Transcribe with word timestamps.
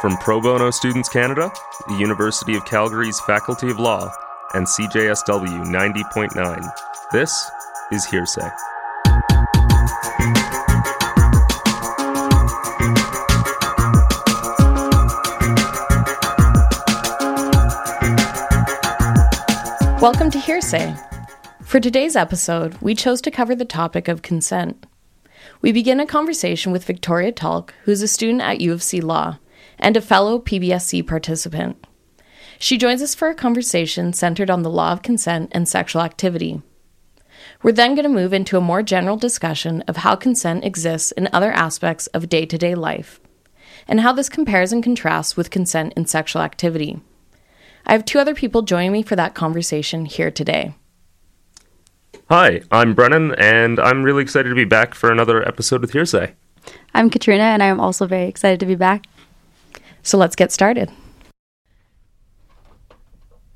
From 0.00 0.16
Pro 0.18 0.40
Bono 0.40 0.70
Students 0.70 1.08
Canada, 1.08 1.50
the 1.88 1.96
University 1.96 2.54
of 2.54 2.64
Calgary's 2.64 3.18
Faculty 3.18 3.68
of 3.68 3.80
Law, 3.80 4.08
and 4.54 4.64
CJSW 4.64 5.64
90.9, 5.64 6.70
this 7.10 7.50
is 7.90 8.06
Hearsay. 8.06 8.48
Welcome 20.00 20.30
to 20.30 20.38
Hearsay. 20.38 20.96
For 21.64 21.80
today's 21.80 22.14
episode, 22.14 22.80
we 22.80 22.94
chose 22.94 23.20
to 23.22 23.32
cover 23.32 23.56
the 23.56 23.64
topic 23.64 24.06
of 24.06 24.22
consent. 24.22 24.86
We 25.60 25.72
begin 25.72 25.98
a 25.98 26.06
conversation 26.06 26.70
with 26.70 26.84
Victoria 26.84 27.32
Tulk, 27.32 27.74
who's 27.82 28.00
a 28.00 28.06
student 28.06 28.42
at 28.42 28.60
U 28.60 28.72
of 28.72 28.80
C 28.80 29.00
Law 29.00 29.38
and 29.78 29.96
a 29.96 30.00
fellow 30.00 30.38
PBSC 30.38 31.06
participant. 31.06 31.84
She 32.58 32.76
joins 32.76 33.02
us 33.02 33.14
for 33.14 33.28
a 33.28 33.34
conversation 33.34 34.12
centered 34.12 34.50
on 34.50 34.62
the 34.62 34.70
law 34.70 34.92
of 34.92 35.02
consent 35.02 35.50
and 35.52 35.68
sexual 35.68 36.02
activity. 36.02 36.60
We're 37.62 37.72
then 37.72 37.94
going 37.94 38.04
to 38.04 38.08
move 38.08 38.32
into 38.32 38.56
a 38.56 38.60
more 38.60 38.82
general 38.82 39.16
discussion 39.16 39.82
of 39.82 39.98
how 39.98 40.16
consent 40.16 40.64
exists 40.64 41.12
in 41.12 41.28
other 41.32 41.52
aspects 41.52 42.06
of 42.08 42.28
day 42.28 42.46
to 42.46 42.58
day 42.58 42.74
life, 42.74 43.20
and 43.86 44.00
how 44.00 44.12
this 44.12 44.28
compares 44.28 44.72
and 44.72 44.82
contrasts 44.82 45.36
with 45.36 45.50
consent 45.50 45.92
in 45.96 46.06
sexual 46.06 46.42
activity. 46.42 47.00
I 47.86 47.92
have 47.92 48.04
two 48.04 48.18
other 48.18 48.34
people 48.34 48.62
joining 48.62 48.92
me 48.92 49.02
for 49.02 49.16
that 49.16 49.34
conversation 49.34 50.04
here 50.04 50.30
today. 50.30 50.74
Hi, 52.28 52.60
I'm 52.70 52.92
Brennan, 52.92 53.34
and 53.36 53.80
I'm 53.80 54.02
really 54.02 54.22
excited 54.22 54.50
to 54.50 54.54
be 54.54 54.64
back 54.64 54.94
for 54.94 55.10
another 55.10 55.46
episode 55.46 55.80
with 55.80 55.92
Hearsay. 55.92 56.34
I'm 56.92 57.08
Katrina, 57.08 57.44
and 57.44 57.62
I'm 57.62 57.80
also 57.80 58.06
very 58.06 58.28
excited 58.28 58.60
to 58.60 58.66
be 58.66 58.74
back. 58.74 59.06
So 60.08 60.16
let's 60.16 60.36
get 60.36 60.50
started. 60.50 60.90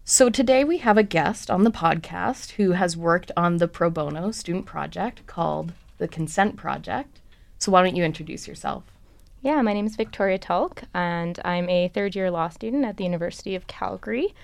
So 0.05 0.29
today 0.29 0.65
we 0.65 0.77
have 0.79 0.99
a 0.99 1.03
guest 1.03 1.51
on 1.51 1.65
the 1.65 1.71
podcast 1.71 2.51
who 2.51 2.73
has 2.73 2.95
worked 2.95 3.33
on 3.39 3.57
the 3.57 3.67
pro 3.67 3.89
bono 3.89 4.33
student 4.33 4.67
project 4.67 5.27
called 5.27 5.73
the 5.97 6.07
Consent 6.07 6.57
Project. 6.57 7.23
So 7.59 7.73
why 7.73 7.83
don't 7.83 7.97
you 7.97 8.05
introduce 8.05 8.47
yourself? 8.47 8.85
Yeah, 9.41 9.63
my 9.63 9.73
name 9.73 9.87
is 9.87 9.97
Victoria 9.97 10.37
Tulk, 10.37 10.83
and 10.93 11.41
I'm 11.43 11.71
a 11.71 11.89
third 11.89 12.15
year 12.15 12.31
law 12.31 12.51
student 12.51 12.85
at 12.85 12.99
the 12.99 13.05
University 13.05 13.55
of 13.55 13.67
Calgary. 13.67 14.35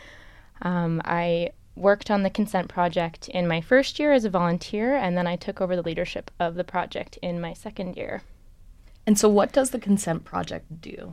Um, 0.63 1.03
I 1.05 1.51
worked 1.77 2.11
on 2.11 2.23
the 2.23 2.31
consent 2.31 2.69
project 2.69 3.29
in 3.29 3.47
my 3.47 3.61
first 3.61 3.99
year 3.99 4.15
as 4.15 4.25
a 4.25 4.31
volunteer, 4.31 4.97
and 4.97 5.15
then 5.15 5.27
I 5.27 5.37
took 5.37 5.61
over 5.61 5.77
the 5.77 5.83
leadership 5.83 6.31
of 6.41 6.55
the 6.55 6.65
project 6.65 7.19
in 7.21 7.39
my 7.39 7.53
second 7.53 7.99
year. 7.99 8.23
And 9.07 9.19
so, 9.19 9.29
what 9.29 9.53
does 9.53 9.73
the 9.73 9.79
consent 9.79 10.25
project 10.25 10.81
do? 10.81 11.13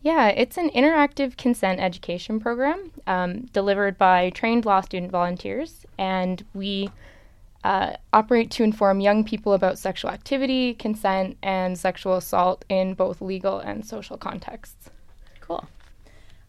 Yeah, 0.00 0.28
it's 0.28 0.56
an 0.56 0.70
interactive 0.70 1.36
consent 1.36 1.80
education 1.80 2.38
program 2.38 2.92
um, 3.06 3.46
delivered 3.46 3.98
by 3.98 4.30
trained 4.30 4.64
law 4.64 4.80
student 4.80 5.10
volunteers, 5.10 5.84
and 5.98 6.44
we 6.54 6.90
uh, 7.64 7.94
operate 8.12 8.50
to 8.52 8.62
inform 8.62 9.00
young 9.00 9.24
people 9.24 9.52
about 9.52 9.78
sexual 9.78 10.10
activity, 10.10 10.74
consent, 10.74 11.36
and 11.42 11.76
sexual 11.76 12.16
assault 12.16 12.64
in 12.68 12.94
both 12.94 13.20
legal 13.20 13.58
and 13.58 13.84
social 13.84 14.16
contexts. 14.16 14.90
Cool. 15.40 15.68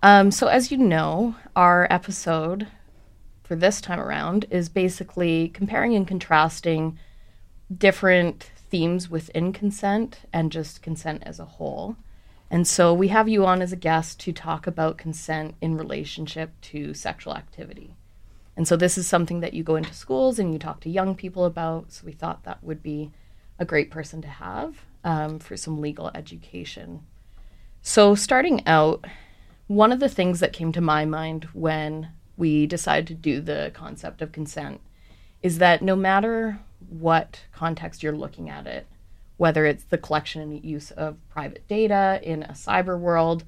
Um, 0.03 0.29
so, 0.29 0.47
as 0.47 0.71
you 0.71 0.77
know, 0.77 1.35
our 1.55 1.87
episode 1.89 2.67
for 3.43 3.55
this 3.55 3.81
time 3.81 3.99
around 3.99 4.45
is 4.51 4.69
basically 4.69 5.49
comparing 5.49 5.95
and 5.95 6.07
contrasting 6.07 6.99
different 7.75 8.51
themes 8.69 9.09
within 9.09 9.51
consent 9.51 10.19
and 10.31 10.51
just 10.51 10.83
consent 10.83 11.23
as 11.25 11.39
a 11.39 11.45
whole. 11.45 11.97
And 12.51 12.67
so 12.67 12.93
we 12.93 13.09
have 13.09 13.29
you 13.29 13.45
on 13.45 13.61
as 13.61 13.71
a 13.71 13.77
guest 13.77 14.19
to 14.21 14.33
talk 14.33 14.65
about 14.65 14.97
consent 14.97 15.55
in 15.61 15.77
relationship 15.77 16.59
to 16.61 16.93
sexual 16.93 17.35
activity. 17.35 17.95
And 18.57 18.67
so 18.67 18.75
this 18.75 18.97
is 18.97 19.07
something 19.07 19.39
that 19.39 19.53
you 19.53 19.63
go 19.63 19.75
into 19.75 19.93
schools 19.93 20.39
and 20.39 20.51
you 20.51 20.59
talk 20.59 20.81
to 20.81 20.89
young 20.89 21.15
people 21.15 21.45
about. 21.45 21.91
So 21.91 22.05
we 22.05 22.11
thought 22.11 22.43
that 22.43 22.63
would 22.63 22.81
be 22.81 23.11
a 23.59 23.65
great 23.65 23.91
person 23.91 24.21
to 24.21 24.27
have 24.27 24.83
um, 25.03 25.39
for 25.39 25.55
some 25.55 25.79
legal 25.79 26.11
education. 26.15 27.03
So, 27.81 28.15
starting 28.15 28.65
out, 28.67 29.05
one 29.67 29.91
of 29.91 29.99
the 29.99 30.09
things 30.09 30.39
that 30.39 30.51
came 30.51 30.71
to 30.73 30.81
my 30.81 31.05
mind 31.05 31.45
when 31.53 32.09
we 32.35 32.65
decided 32.65 33.07
to 33.07 33.13
do 33.13 33.39
the 33.39 33.71
concept 33.73 34.21
of 34.21 34.31
consent 34.31 34.81
is 35.41 35.59
that 35.59 35.81
no 35.81 35.95
matter 35.95 36.59
what 36.89 37.41
context 37.53 38.03
you're 38.03 38.15
looking 38.15 38.49
at 38.49 38.67
it, 38.67 38.87
whether 39.39 39.65
it's 39.65 39.85
the 39.85 39.97
collection 39.97 40.41
and 40.41 40.65
use 40.65 40.91
of 40.91 41.15
private 41.29 41.65
data 41.69 42.19
in 42.21 42.43
a 42.43 42.51
cyber 42.51 42.99
world 42.99 43.45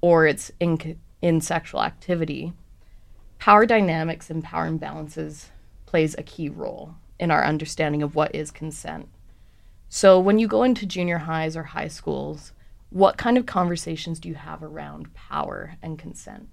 or 0.00 0.26
it's 0.26 0.50
in, 0.58 0.98
in 1.20 1.38
sexual 1.38 1.82
activity, 1.82 2.54
power 3.38 3.66
dynamics 3.66 4.30
and 4.30 4.42
power 4.42 4.66
imbalances 4.66 5.50
plays 5.84 6.14
a 6.16 6.22
key 6.22 6.48
role 6.48 6.94
in 7.20 7.30
our 7.30 7.44
understanding 7.44 8.02
of 8.02 8.14
what 8.14 8.34
is 8.34 8.50
consent. 8.50 9.06
So 9.90 10.18
when 10.18 10.38
you 10.38 10.48
go 10.48 10.62
into 10.62 10.86
junior 10.86 11.18
highs 11.18 11.58
or 11.58 11.64
high 11.64 11.88
schools, 11.88 12.54
what 12.88 13.18
kind 13.18 13.36
of 13.36 13.44
conversations 13.44 14.18
do 14.20 14.30
you 14.30 14.36
have 14.36 14.62
around 14.62 15.12
power 15.12 15.76
and 15.82 15.98
consent? 15.98 16.48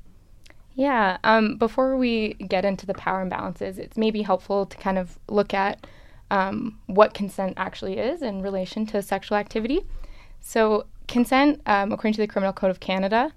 Yeah, 0.75 1.17
um, 1.23 1.55
before 1.55 1.95
we 1.95 2.33
get 2.33 2.65
into 2.65 2.85
the 2.85 2.93
power 2.93 3.25
imbalances, 3.25 3.77
it's 3.77 3.95
maybe 3.95 4.21
helpful 4.23 4.65
to 4.65 4.77
kind 4.77 4.97
of 4.97 5.17
look 5.29 5.53
at 5.53 5.87
um, 6.31 6.79
what 6.87 7.13
consent 7.13 7.53
actually 7.57 7.99
is 7.99 8.21
in 8.21 8.41
relation 8.41 8.85
to 8.87 9.01
sexual 9.01 9.37
activity. 9.37 9.81
So, 10.39 10.85
consent, 11.07 11.61
um, 11.65 11.91
according 11.91 12.13
to 12.13 12.21
the 12.21 12.27
Criminal 12.27 12.53
Code 12.53 12.71
of 12.71 12.79
Canada, 12.79 13.33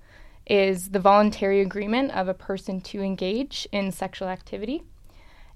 is 0.47 0.91
the 0.91 1.01
voluntary 1.01 1.61
agreement 1.61 2.13
of 2.13 2.29
a 2.29 2.35
person 2.35 2.81
to 2.81 3.03
engage 3.03 3.67
in 3.73 3.91
sexual 3.91 4.29
activity. 4.29 4.85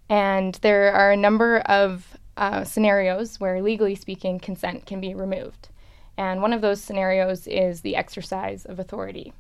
And 0.09 0.57
there 0.57 0.93
are 0.93 1.13
a 1.13 1.17
number 1.17 1.59
of 1.61 2.19
uh, 2.37 2.65
scenarios 2.65 3.39
where, 3.39 3.63
legally 3.63 3.95
speaking, 3.95 4.41
consent 4.41 4.85
can 4.85 5.01
be 5.01 5.15
removed. 5.15 5.69
And 6.17 6.43
one 6.43 6.53
of 6.53 6.61
those 6.61 6.83
scenarios 6.83 7.47
is 7.47 7.83
the 7.83 7.95
exercise 7.95 8.65
of 8.65 8.81
authority. 8.81 9.33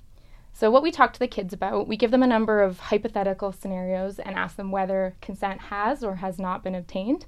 So, 0.53 0.71
what 0.71 0.85
we 0.85 0.93
talk 0.93 1.13
to 1.15 1.19
the 1.19 1.27
kids 1.27 1.53
about, 1.53 1.89
we 1.89 1.97
give 1.97 2.13
them 2.13 2.23
a 2.23 2.29
number 2.29 2.63
of 2.63 2.79
hypothetical 2.79 3.51
scenarios 3.51 4.21
and 4.21 4.37
ask 4.37 4.55
them 4.55 4.71
whether 4.71 5.17
consent 5.21 5.63
has 5.63 6.05
or 6.05 6.17
has 6.17 6.39
not 6.39 6.63
been 6.63 6.77
obtained. 6.77 7.27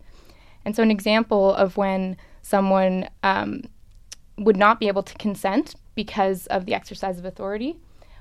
And 0.65 0.76
so, 0.76 0.82
an 0.82 0.91
example 0.91 1.54
of 1.54 1.76
when 1.76 2.16
someone 2.43 3.09
um, 3.22 3.65
would 4.38 4.56
not 4.56 4.81
be 4.81 4.88
able 4.88 5.03
to 5.03 5.15
consent 5.15 5.75
because 5.94 6.47
of 6.47 6.66
the 6.66 6.75
exercise 6.75 7.19
of 7.19 7.25
authority 7.25 7.76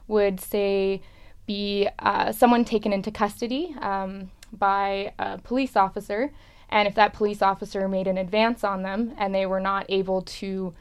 would 0.07 0.39
say 0.39 1.01
be 1.45 1.88
uh, 1.99 2.31
someone 2.31 2.66
taken 2.66 2.94
into 2.94 3.11
custody 3.11 3.75
um, 3.81 4.29
by 4.51 5.13
a 5.17 5.38
police 5.38 5.75
officer, 5.75 6.31
and 6.69 6.88
if 6.88 6.95
that 6.95 7.13
police 7.13 7.41
officer 7.41 7.88
made 7.88 8.07
an 8.07 8.17
advance 8.17 8.63
on 8.63 8.83
them 8.83 9.13
and 9.17 9.33
they 9.33 9.45
were 9.45 9.59
not 9.59 9.85
able 9.89 10.22
to, 10.22 10.73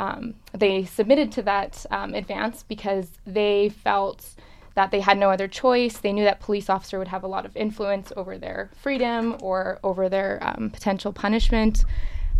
um, 0.00 0.34
they 0.52 0.84
submitted 0.84 1.30
to 1.32 1.42
that 1.42 1.86
um, 1.90 2.14
advance 2.14 2.64
because 2.64 3.10
they 3.26 3.68
felt 3.68 4.34
that 4.76 4.90
they 4.90 5.00
had 5.00 5.18
no 5.18 5.30
other 5.30 5.48
choice. 5.48 5.96
They 5.96 6.12
knew 6.12 6.24
that 6.24 6.38
police 6.38 6.68
officer 6.68 6.98
would 6.98 7.08
have 7.08 7.24
a 7.24 7.26
lot 7.26 7.46
of 7.46 7.56
influence 7.56 8.12
over 8.14 8.36
their 8.36 8.70
freedom 8.76 9.36
or 9.40 9.80
over 9.82 10.08
their 10.08 10.38
um, 10.42 10.70
potential 10.70 11.14
punishment. 11.14 11.84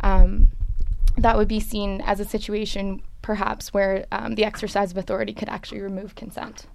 Um, 0.03 0.49
that 1.17 1.39
would 1.39 1.49
be 1.49 1.61
seen 1.61 2.03
as 2.03 2.21
a 2.21 2.27
situation 2.27 3.03
perhaps 3.23 3.73
where 3.73 4.05
um, 4.13 4.35
the 4.35 4.45
exercise 4.45 4.91
of 4.91 4.99
authority 4.99 5.33
could 5.33 5.49
actually 5.49 5.81
remove 5.81 6.15
consent. 6.15 6.67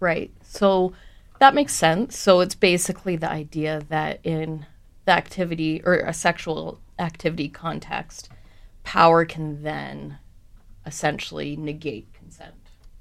Right. 0.00 0.32
So 0.42 0.92
that 1.38 1.54
makes 1.54 1.72
sense. 1.72 2.18
So 2.18 2.40
it's 2.40 2.56
basically 2.56 3.14
the 3.14 3.30
idea 3.30 3.82
that 3.88 4.18
in 4.24 4.66
the 5.04 5.12
activity 5.12 5.80
or 5.84 5.94
a 5.98 6.12
sexual 6.12 6.80
activity 6.98 7.48
context, 7.48 8.28
power 8.82 9.24
can 9.24 9.62
then 9.62 10.18
essentially 10.84 11.54
negate 11.54 12.12
consent. 12.12 12.54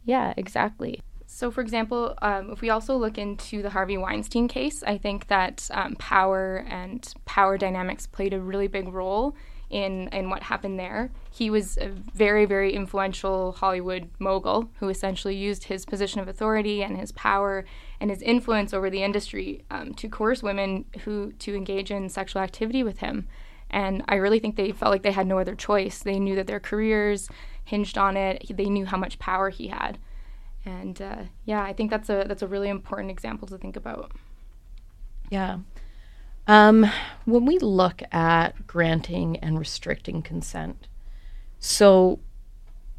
Yeah, 0.05 0.35
exactly. 0.37 1.01
So, 1.27 1.51
for 1.51 1.61
example, 1.61 2.15
um, 2.21 2.51
if 2.51 2.61
we 2.61 2.69
also 2.69 2.95
look 2.95 3.17
into 3.17 3.61
the 3.61 3.71
Harvey 3.71 3.97
Weinstein 3.97 4.47
case, 4.47 4.83
I 4.83 4.97
think 4.97 5.27
that 5.27 5.67
um, 5.71 5.95
power 5.95 6.65
and 6.69 7.13
power 7.25 7.57
dynamics 7.57 8.07
played 8.07 8.33
a 8.33 8.39
really 8.39 8.67
big 8.67 8.87
role 8.87 9.35
in 9.69 10.07
in 10.09 10.29
what 10.29 10.43
happened 10.43 10.79
there. 10.79 11.11
He 11.31 11.49
was 11.49 11.77
a 11.77 11.89
very 11.89 12.45
very 12.45 12.73
influential 12.73 13.53
Hollywood 13.53 14.09
mogul 14.19 14.69
who 14.79 14.89
essentially 14.89 15.35
used 15.35 15.65
his 15.65 15.85
position 15.85 16.19
of 16.19 16.27
authority 16.27 16.83
and 16.83 16.97
his 16.97 17.11
power 17.11 17.65
and 17.99 18.09
his 18.09 18.21
influence 18.21 18.73
over 18.73 18.89
the 18.89 19.03
industry 19.03 19.63
um, 19.71 19.93
to 19.95 20.07
coerce 20.07 20.43
women 20.43 20.85
who 21.03 21.31
to 21.39 21.55
engage 21.55 21.91
in 21.91 22.09
sexual 22.09 22.41
activity 22.41 22.83
with 22.83 22.99
him. 22.99 23.27
And 23.71 24.03
I 24.07 24.15
really 24.15 24.39
think 24.39 24.55
they 24.55 24.71
felt 24.71 24.91
like 24.91 25.03
they 25.03 25.11
had 25.11 25.27
no 25.27 25.39
other 25.39 25.55
choice. 25.55 25.99
They 25.99 26.19
knew 26.19 26.35
that 26.35 26.47
their 26.47 26.59
careers 26.59 27.27
hinged 27.63 27.97
on 27.97 28.15
it. 28.15 28.45
They 28.55 28.69
knew 28.69 28.85
how 28.85 28.97
much 28.97 29.19
power 29.19 29.49
he 29.49 29.67
had. 29.67 29.97
And 30.65 30.99
uh, 31.01 31.23
yeah, 31.45 31.63
I 31.63 31.73
think 31.73 31.91
that's 31.91 32.09
a 32.09 32.25
that's 32.27 32.41
a 32.41 32.47
really 32.47 32.69
important 32.69 33.11
example 33.11 33.47
to 33.49 33.57
think 33.57 33.75
about. 33.75 34.11
Yeah. 35.29 35.59
Um, 36.47 36.89
when 37.25 37.45
we 37.45 37.57
look 37.59 38.01
at 38.11 38.67
granting 38.67 39.37
and 39.37 39.57
restricting 39.57 40.21
consent, 40.21 40.87
so 41.59 42.19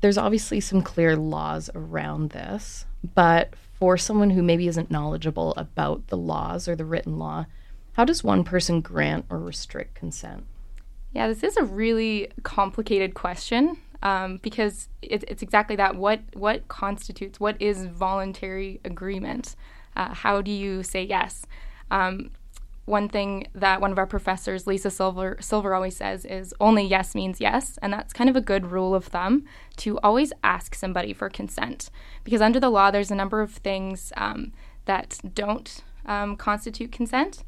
there's 0.01 0.19
obviously 0.19 0.61
some 0.61 0.83
clear 0.83 1.17
laws 1.17 1.71
around 1.75 2.31
this, 2.31 2.87
but 3.15 3.55
for 3.79 3.97
someone 3.97 4.31
who 4.31 4.43
maybe 4.43 4.67
isn't 4.69 4.91
knowledgeable 4.91 5.55
about 5.57 6.09
the 6.09 6.17
laws 6.17 6.67
or 6.67 6.75
the 6.75 6.85
written 6.85 7.19
law, 7.19 7.47
how 7.93 8.05
does 8.05 8.25
one 8.25 8.43
person 8.43 8.81
grant 8.81 9.27
or 9.31 9.39
restrict 9.39 9.95
consent? 9.95 10.45
Yeah, 11.13 11.29
this 11.29 11.43
is 11.43 11.57
a 11.57 11.65
really 11.65 12.31
complicated 12.43 13.15
question 13.15 13.79
um, 14.03 14.39
because 14.43 14.89
it, 15.03 15.25
it's 15.29 15.43
exactly 15.43 15.77
that. 15.77 15.97
What 15.97 16.21
what 16.35 16.69
constitutes 16.69 17.41
what 17.41 17.61
is 17.61 17.87
voluntary 17.87 18.81
agreement? 18.85 19.57
Uh, 19.95 20.13
how 20.13 20.43
do 20.43 20.51
you 20.51 20.83
say 20.83 21.03
yes? 21.03 21.47
Um, 21.91 22.31
one 22.87 23.09
thing 23.09 23.49
that 23.53 23.81
one 23.81 23.91
of 23.91 23.99
our 23.99 24.07
professors, 24.07 24.67
Lisa 24.67 24.91
Silver, 24.91 25.37
Silver, 25.41 25.75
always 25.75 25.97
says 25.97 26.25
is 26.25 26.55
only 26.61 26.85
yes 26.85 27.17
means 27.17 27.41
yes. 27.41 27.79
And 27.83 27.93
that's 27.93 28.13
kind 28.13 28.31
of 28.31 28.37
a 28.37 28.41
good 28.41 28.71
rule 28.71 28.95
of 28.95 29.07
thumb 29.07 29.45
to 29.79 29.99
always 29.99 30.33
ask 30.45 30.75
somebody 30.75 31.13
for 31.13 31.29
consent. 31.29 31.91
Because 32.23 32.41
under 32.41 32.61
the 32.61 32.71
law, 32.71 32.93
there's 32.93 33.11
a 33.11 33.17
number 33.17 33.41
of 33.41 33.51
things 33.53 34.13
um, 34.17 34.53
that 34.85 35.19
don't 35.35 35.83
um, 36.07 36.37
constitute 36.37 36.93
consent. 36.93 37.43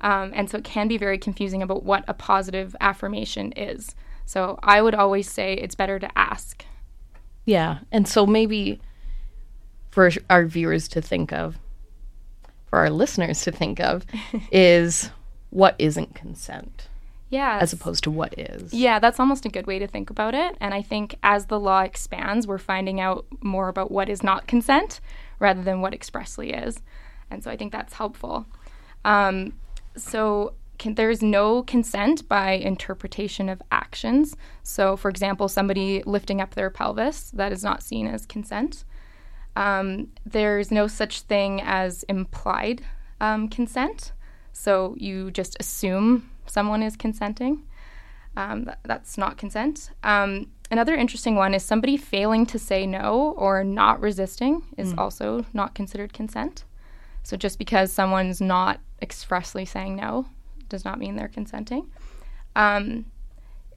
Um, 0.00 0.32
and 0.34 0.50
so 0.50 0.58
it 0.58 0.64
can 0.64 0.88
be 0.88 0.98
very 0.98 1.18
confusing 1.18 1.62
about 1.62 1.84
what 1.84 2.04
a 2.08 2.14
positive 2.14 2.74
affirmation 2.80 3.52
is. 3.52 3.94
So 4.30 4.60
I 4.62 4.80
would 4.80 4.94
always 4.94 5.28
say 5.28 5.54
it's 5.54 5.74
better 5.74 5.98
to 5.98 6.08
ask. 6.16 6.64
Yeah. 7.46 7.80
And 7.90 8.06
so 8.06 8.26
maybe 8.26 8.80
for 9.90 10.08
our 10.30 10.46
viewers 10.46 10.86
to 10.90 11.02
think 11.02 11.32
of, 11.32 11.58
for 12.66 12.78
our 12.78 12.90
listeners 12.90 13.42
to 13.42 13.50
think 13.50 13.80
of 13.80 14.06
is 14.52 15.10
what 15.50 15.74
isn't 15.80 16.14
consent. 16.14 16.86
Yeah. 17.28 17.58
As 17.60 17.72
opposed 17.72 18.04
to 18.04 18.12
what 18.12 18.38
is. 18.38 18.72
Yeah, 18.72 19.00
that's 19.00 19.18
almost 19.18 19.46
a 19.46 19.48
good 19.48 19.66
way 19.66 19.80
to 19.80 19.88
think 19.88 20.10
about 20.10 20.36
it. 20.36 20.56
And 20.60 20.74
I 20.74 20.82
think 20.82 21.16
as 21.24 21.46
the 21.46 21.58
law 21.58 21.80
expands, 21.80 22.46
we're 22.46 22.58
finding 22.58 23.00
out 23.00 23.26
more 23.40 23.66
about 23.66 23.90
what 23.90 24.08
is 24.08 24.22
not 24.22 24.46
consent 24.46 25.00
rather 25.40 25.64
than 25.64 25.80
what 25.80 25.92
expressly 25.92 26.52
is. 26.52 26.80
And 27.32 27.42
so 27.42 27.50
I 27.50 27.56
think 27.56 27.72
that's 27.72 27.94
helpful. 27.94 28.46
Um, 29.04 29.54
so 29.96 30.54
can, 30.80 30.94
there's 30.94 31.22
no 31.22 31.62
consent 31.62 32.26
by 32.26 32.52
interpretation 32.52 33.48
of 33.48 33.62
actions. 33.70 34.34
So, 34.64 34.96
for 34.96 35.08
example, 35.08 35.46
somebody 35.46 36.02
lifting 36.04 36.40
up 36.40 36.54
their 36.54 36.70
pelvis, 36.70 37.30
that 37.32 37.52
is 37.52 37.62
not 37.62 37.82
seen 37.82 38.08
as 38.08 38.26
consent. 38.26 38.84
Um, 39.54 40.08
there's 40.24 40.70
no 40.70 40.88
such 40.88 41.20
thing 41.22 41.60
as 41.62 42.02
implied 42.04 42.82
um, 43.20 43.48
consent. 43.48 44.12
So 44.52 44.94
you 44.96 45.30
just 45.30 45.56
assume 45.60 46.30
someone 46.46 46.82
is 46.82 46.96
consenting. 46.96 47.62
Um, 48.36 48.64
th- 48.64 48.78
that's 48.84 49.18
not 49.18 49.36
consent. 49.36 49.90
Um, 50.02 50.46
another 50.70 50.94
interesting 50.94 51.34
one 51.36 51.52
is 51.52 51.62
somebody 51.62 51.96
failing 51.96 52.46
to 52.46 52.58
say 52.58 52.86
no 52.86 53.34
or 53.36 53.64
not 53.64 54.00
resisting 54.00 54.62
is 54.78 54.94
mm. 54.94 54.98
also 54.98 55.44
not 55.52 55.74
considered 55.74 56.12
consent. 56.12 56.64
So 57.22 57.36
just 57.36 57.58
because 57.58 57.92
someone's 57.92 58.40
not 58.40 58.80
expressly 59.02 59.64
saying 59.64 59.96
no 59.96 60.26
does 60.70 60.84
not 60.84 60.98
mean 60.98 61.16
they're 61.16 61.28
consenting. 61.28 61.90
Um, 62.56 63.04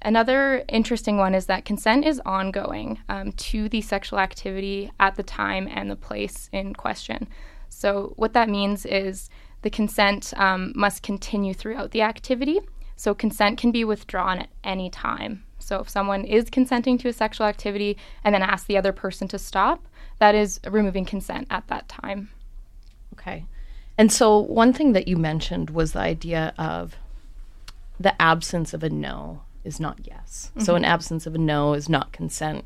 Another 0.04 0.66
interesting 0.68 1.18
one 1.18 1.34
is 1.34 1.46
that 1.46 1.64
consent 1.64 2.06
is 2.06 2.22
ongoing 2.26 3.00
um, 3.08 3.32
to 3.34 3.70
the 3.70 3.82
sexual 3.82 4.20
activity 4.20 4.92
at 5.00 5.16
the 5.16 5.24
time 5.24 5.68
and 5.72 5.90
the 5.90 5.96
place 5.96 6.50
in 6.52 6.74
question. 6.74 7.28
So, 7.70 8.14
what 8.18 8.34
that 8.34 8.50
means 8.50 8.86
is 8.86 9.30
the 9.62 9.70
consent 9.70 10.34
um, 10.36 10.74
must 10.76 11.04
continue 11.04 11.54
throughout 11.54 11.92
the 11.92 12.02
activity. 12.02 12.60
So, 12.98 13.16
consent 13.16 13.58
can 13.58 13.72
be 13.72 13.86
withdrawn 13.86 14.40
at 14.40 14.50
any 14.64 14.90
time. 14.90 15.46
So, 15.58 15.80
if 15.80 15.90
someone 15.90 16.26
is 16.26 16.50
consenting 16.50 16.98
to 17.00 17.08
a 17.08 17.14
sexual 17.14 17.48
activity 17.48 17.98
and 18.26 18.36
then 18.36 18.44
asks 18.44 18.68
the 18.68 18.78
other 18.78 18.92
person 18.92 19.30
to 19.30 19.40
stop, 19.40 19.88
that 20.20 20.36
is 20.36 20.60
removing 20.68 21.06
consent 21.06 21.48
at 21.50 21.68
that 21.68 21.88
time. 21.88 22.30
Okay. 23.14 23.46
And 23.98 24.12
so, 24.12 24.40
one 24.40 24.74
thing 24.74 24.94
that 24.94 25.08
you 25.08 25.18
mentioned 25.18 25.70
was 25.70 25.92
the 25.92 26.00
idea 26.00 26.54
of 26.58 26.98
the 28.00 28.20
absence 28.22 28.74
of 28.74 28.84
a 28.84 28.90
no 28.90 29.44
is 29.64 29.80
not 29.80 30.00
yes. 30.04 30.52
Mm-hmm. 30.52 30.66
So 30.66 30.76
an 30.76 30.86
absence 30.86 31.26
of 31.26 31.36
a 31.36 31.38
no 31.38 31.74
is 31.74 31.90
not 31.90 32.12
consent. 32.12 32.66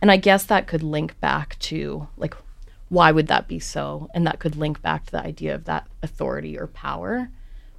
And 0.00 0.10
I 0.10 0.16
guess 0.16 0.44
that 0.44 0.66
could 0.66 0.82
link 0.82 1.18
back 1.20 1.58
to 1.60 2.08
like 2.16 2.34
why 2.88 3.10
would 3.10 3.26
that 3.26 3.48
be 3.48 3.58
so? 3.58 4.08
And 4.14 4.26
that 4.26 4.38
could 4.38 4.54
link 4.54 4.80
back 4.80 5.06
to 5.06 5.12
the 5.12 5.22
idea 5.22 5.54
of 5.54 5.64
that 5.64 5.88
authority 6.02 6.56
or 6.56 6.68
power 6.68 7.30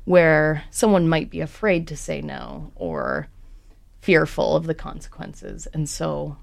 where 0.03 0.63
someone 0.69 1.07
might 1.07 1.29
be 1.29 1.39
afraid 1.39 1.87
to 1.87 1.95
say 1.95 2.21
no 2.21 2.71
or 2.75 3.27
fearful 4.01 4.55
of 4.55 4.65
the 4.65 4.73
consequences. 4.73 5.65
And 5.73 5.87
so 5.89 6.37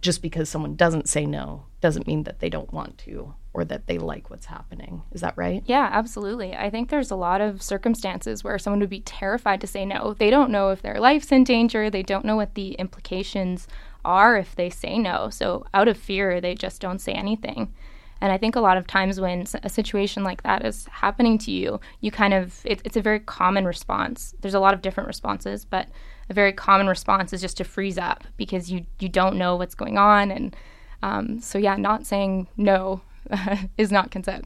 just 0.00 0.22
because 0.22 0.48
someone 0.48 0.74
doesn't 0.74 1.08
say 1.08 1.26
no 1.26 1.66
doesn't 1.80 2.06
mean 2.06 2.24
that 2.24 2.40
they 2.40 2.48
don't 2.48 2.72
want 2.72 2.98
to 2.98 3.34
or 3.52 3.64
that 3.64 3.86
they 3.86 3.98
like 3.98 4.30
what's 4.30 4.46
happening. 4.46 5.02
Is 5.12 5.22
that 5.22 5.36
right? 5.36 5.62
Yeah, 5.66 5.88
absolutely. 5.90 6.54
I 6.54 6.70
think 6.70 6.88
there's 6.88 7.10
a 7.10 7.16
lot 7.16 7.40
of 7.40 7.62
circumstances 7.62 8.44
where 8.44 8.58
someone 8.58 8.80
would 8.80 8.90
be 8.90 9.00
terrified 9.00 9.60
to 9.62 9.66
say 9.66 9.84
no. 9.84 10.14
They 10.14 10.30
don't 10.30 10.50
know 10.50 10.70
if 10.70 10.82
their 10.82 11.00
life's 11.00 11.32
in 11.32 11.44
danger, 11.44 11.90
they 11.90 12.02
don't 12.02 12.24
know 12.24 12.36
what 12.36 12.54
the 12.54 12.72
implications 12.74 13.66
are 14.04 14.36
if 14.36 14.54
they 14.54 14.70
say 14.70 14.98
no. 14.98 15.30
So, 15.30 15.66
out 15.74 15.88
of 15.88 15.96
fear, 15.96 16.40
they 16.40 16.54
just 16.54 16.80
don't 16.80 17.00
say 17.00 17.12
anything. 17.12 17.74
And 18.20 18.30
I 18.32 18.38
think 18.38 18.54
a 18.54 18.60
lot 18.60 18.76
of 18.76 18.86
times 18.86 19.18
when 19.18 19.46
a 19.62 19.68
situation 19.68 20.22
like 20.22 20.42
that 20.42 20.64
is 20.64 20.86
happening 20.86 21.38
to 21.38 21.50
you, 21.50 21.80
you 22.00 22.10
kind 22.10 22.34
of, 22.34 22.60
it, 22.64 22.82
it's 22.84 22.96
a 22.96 23.02
very 23.02 23.20
common 23.20 23.64
response. 23.64 24.34
There's 24.42 24.54
a 24.54 24.60
lot 24.60 24.74
of 24.74 24.82
different 24.82 25.06
responses, 25.06 25.64
but 25.64 25.88
a 26.28 26.34
very 26.34 26.52
common 26.52 26.86
response 26.86 27.32
is 27.32 27.40
just 27.40 27.56
to 27.56 27.64
freeze 27.64 27.96
up 27.96 28.24
because 28.36 28.70
you, 28.70 28.84
you 28.98 29.08
don't 29.08 29.36
know 29.36 29.56
what's 29.56 29.74
going 29.74 29.96
on. 29.96 30.30
And 30.30 30.54
um, 31.02 31.40
so, 31.40 31.56
yeah, 31.56 31.76
not 31.76 32.06
saying 32.06 32.48
no 32.58 33.00
is 33.78 33.90
not 33.90 34.10
consent. 34.10 34.44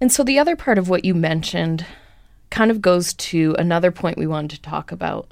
And 0.00 0.12
so 0.12 0.22
the 0.22 0.38
other 0.38 0.56
part 0.56 0.78
of 0.78 0.88
what 0.88 1.04
you 1.04 1.14
mentioned 1.14 1.86
kind 2.50 2.70
of 2.70 2.82
goes 2.82 3.14
to 3.14 3.54
another 3.58 3.90
point 3.90 4.18
we 4.18 4.26
wanted 4.26 4.56
to 4.56 4.62
talk 4.62 4.92
about, 4.92 5.30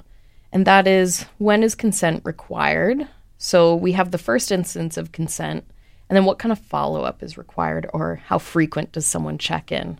and 0.51 0.65
that 0.65 0.87
is 0.87 1.25
when 1.37 1.63
is 1.63 1.75
consent 1.75 2.21
required? 2.25 3.07
So 3.37 3.75
we 3.75 3.91
have 3.91 4.11
the 4.11 4.17
first 4.17 4.51
instance 4.51 4.97
of 4.97 5.11
consent, 5.11 5.65
and 6.09 6.15
then 6.15 6.25
what 6.25 6.39
kind 6.39 6.51
of 6.51 6.59
follow 6.59 7.03
up 7.03 7.21
is 7.21 7.37
required, 7.37 7.89
or 7.93 8.15
how 8.25 8.37
frequent 8.37 8.91
does 8.91 9.05
someone 9.05 9.37
check 9.37 9.71
in? 9.71 9.99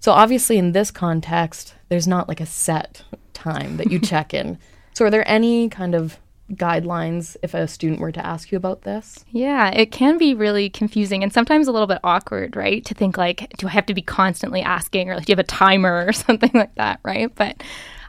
So 0.00 0.12
obviously, 0.12 0.58
in 0.58 0.72
this 0.72 0.90
context, 0.90 1.74
there's 1.88 2.06
not 2.06 2.28
like 2.28 2.40
a 2.40 2.46
set 2.46 3.02
time 3.32 3.78
that 3.78 3.90
you 3.90 3.98
check 4.00 4.32
in. 4.32 4.58
So 4.94 5.04
are 5.04 5.10
there 5.10 5.28
any 5.28 5.68
kind 5.68 5.94
of 5.94 6.18
guidelines 6.52 7.36
if 7.42 7.54
a 7.54 7.68
student 7.68 8.00
were 8.00 8.12
to 8.12 8.24
ask 8.24 8.50
you 8.50 8.56
about 8.56 8.82
this? 8.82 9.24
Yeah, 9.30 9.70
it 9.70 9.92
can 9.92 10.18
be 10.18 10.34
really 10.34 10.70
confusing 10.70 11.22
and 11.22 11.32
sometimes 11.32 11.68
a 11.68 11.72
little 11.72 11.86
bit 11.86 12.00
awkward, 12.02 12.56
right? 12.56 12.84
To 12.84 12.94
think 12.94 13.18
like, 13.18 13.52
do 13.58 13.66
I 13.66 13.70
have 13.70 13.86
to 13.86 13.94
be 13.94 14.02
constantly 14.02 14.62
asking 14.62 15.10
or 15.10 15.16
like, 15.16 15.26
do 15.26 15.32
you 15.32 15.36
have 15.36 15.44
a 15.44 15.48
timer 15.48 16.06
or 16.06 16.12
something 16.12 16.50
like 16.54 16.74
that, 16.76 17.00
right? 17.02 17.34
But 17.34 17.62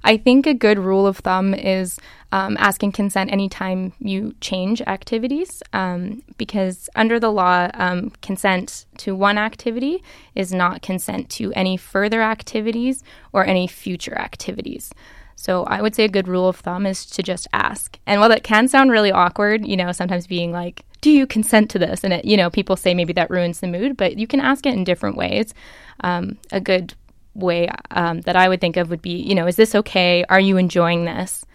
I 0.03 0.17
think 0.17 0.47
a 0.47 0.53
good 0.53 0.79
rule 0.79 1.05
of 1.05 1.17
thumb 1.17 1.53
is 1.53 1.99
um, 2.31 2.55
asking 2.59 2.93
consent 2.93 3.31
anytime 3.31 3.93
you 3.99 4.35
change 4.39 4.81
activities, 4.81 5.63
um, 5.73 6.23
because 6.37 6.89
under 6.95 7.19
the 7.19 7.31
law, 7.31 7.69
um, 7.73 8.11
consent 8.21 8.85
to 8.97 9.15
one 9.15 9.37
activity 9.37 10.03
is 10.35 10.53
not 10.53 10.81
consent 10.81 11.29
to 11.31 11.51
any 11.53 11.75
further 11.75 12.21
activities 12.21 13.03
or 13.33 13.45
any 13.45 13.67
future 13.67 14.17
activities. 14.17 14.91
So 15.39 15.63
I 15.63 15.81
would 15.81 15.95
say 15.95 16.03
a 16.03 16.09
good 16.09 16.27
rule 16.27 16.49
of 16.49 16.57
thumb 16.57 16.85
is 16.85 17.05
to 17.05 17.23
just 17.23 17.47
ask. 17.53 17.97
And 18.05 18.19
while 18.19 18.27
that 18.27 18.43
can 18.43 18.67
sound 18.67 18.91
really 18.91 19.09
awkward, 19.09 19.65
you 19.65 19.77
know, 19.77 19.93
sometimes 19.93 20.27
being 20.27 20.51
like, 20.51 20.83
do 20.99 21.09
you 21.09 21.25
consent 21.25 21.69
to 21.69 21.79
this? 21.79 22.03
And 22.03 22.11
it, 22.11 22.25
you 22.25 22.35
know, 22.35 22.49
people 22.49 22.75
say 22.75 22.93
maybe 22.93 23.13
that 23.13 23.29
ruins 23.29 23.61
the 23.61 23.67
mood, 23.67 23.95
but 23.95 24.17
you 24.17 24.27
can 24.27 24.41
ask 24.41 24.65
it 24.65 24.73
in 24.73 24.83
different 24.83 25.15
ways. 25.15 25.53
Um, 26.01 26.37
a 26.51 26.59
good 26.59 26.93
way 27.35 27.69
um, 27.91 28.19
that 28.21 28.35
I 28.35 28.49
would 28.49 28.59
think 28.59 28.75
of 28.75 28.89
would 28.89 29.01
be, 29.01 29.11
you 29.11 29.33
know, 29.33 29.47
is 29.47 29.55
this 29.55 29.75
okay? 29.75 30.25
Are 30.27 30.41
you 30.41 30.57
enjoying 30.57 31.05
this? 31.05 31.45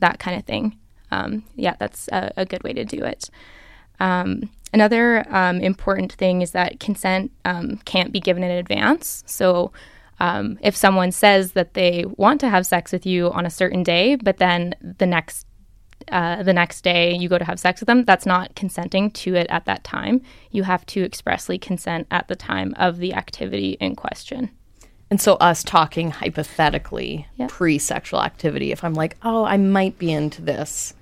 That 0.00 0.18
kind 0.18 0.36
of 0.36 0.44
thing. 0.44 0.76
Um, 1.12 1.44
yeah, 1.54 1.76
that's 1.78 2.08
a, 2.08 2.32
a, 2.36 2.44
good 2.44 2.64
way 2.64 2.72
to 2.72 2.84
do 2.84 3.04
it. 3.04 3.30
Um, 4.00 4.50
another 4.72 5.24
um, 5.32 5.60
important 5.60 6.12
thing 6.14 6.42
is 6.42 6.50
that 6.50 6.80
consent 6.80 7.30
um, 7.44 7.76
can't 7.84 8.12
be 8.12 8.18
given 8.18 8.42
in 8.42 8.50
advance. 8.50 9.22
So 9.26 9.70
um, 10.20 10.58
if 10.62 10.76
someone 10.76 11.12
says 11.12 11.52
that 11.52 11.74
they 11.74 12.04
want 12.16 12.40
to 12.40 12.48
have 12.48 12.66
sex 12.66 12.92
with 12.92 13.06
you 13.06 13.30
on 13.32 13.46
a 13.46 13.50
certain 13.50 13.82
day, 13.82 14.16
but 14.16 14.36
then 14.36 14.74
the 14.98 15.06
next 15.06 15.46
uh, 16.08 16.42
the 16.42 16.52
next 16.52 16.82
day 16.82 17.14
you 17.14 17.28
go 17.28 17.38
to 17.38 17.44
have 17.44 17.60
sex 17.60 17.80
with 17.80 17.86
them, 17.86 18.04
that's 18.04 18.26
not 18.26 18.54
consenting 18.54 19.10
to 19.10 19.34
it 19.34 19.46
at 19.50 19.66
that 19.66 19.84
time. 19.84 20.22
You 20.50 20.62
have 20.62 20.84
to 20.86 21.04
expressly 21.04 21.58
consent 21.58 22.06
at 22.10 22.26
the 22.28 22.36
time 22.36 22.74
of 22.78 22.98
the 22.98 23.12
activity 23.14 23.76
in 23.80 23.96
question. 23.96 24.50
And 25.10 25.20
so, 25.20 25.34
us 25.34 25.64
talking 25.64 26.10
hypothetically 26.10 27.26
yep. 27.36 27.50
pre 27.50 27.78
sexual 27.78 28.22
activity, 28.22 28.72
if 28.72 28.84
I'm 28.84 28.94
like, 28.94 29.16
oh, 29.22 29.44
I 29.44 29.56
might 29.56 29.98
be 29.98 30.12
into 30.12 30.40
this, 30.40 30.94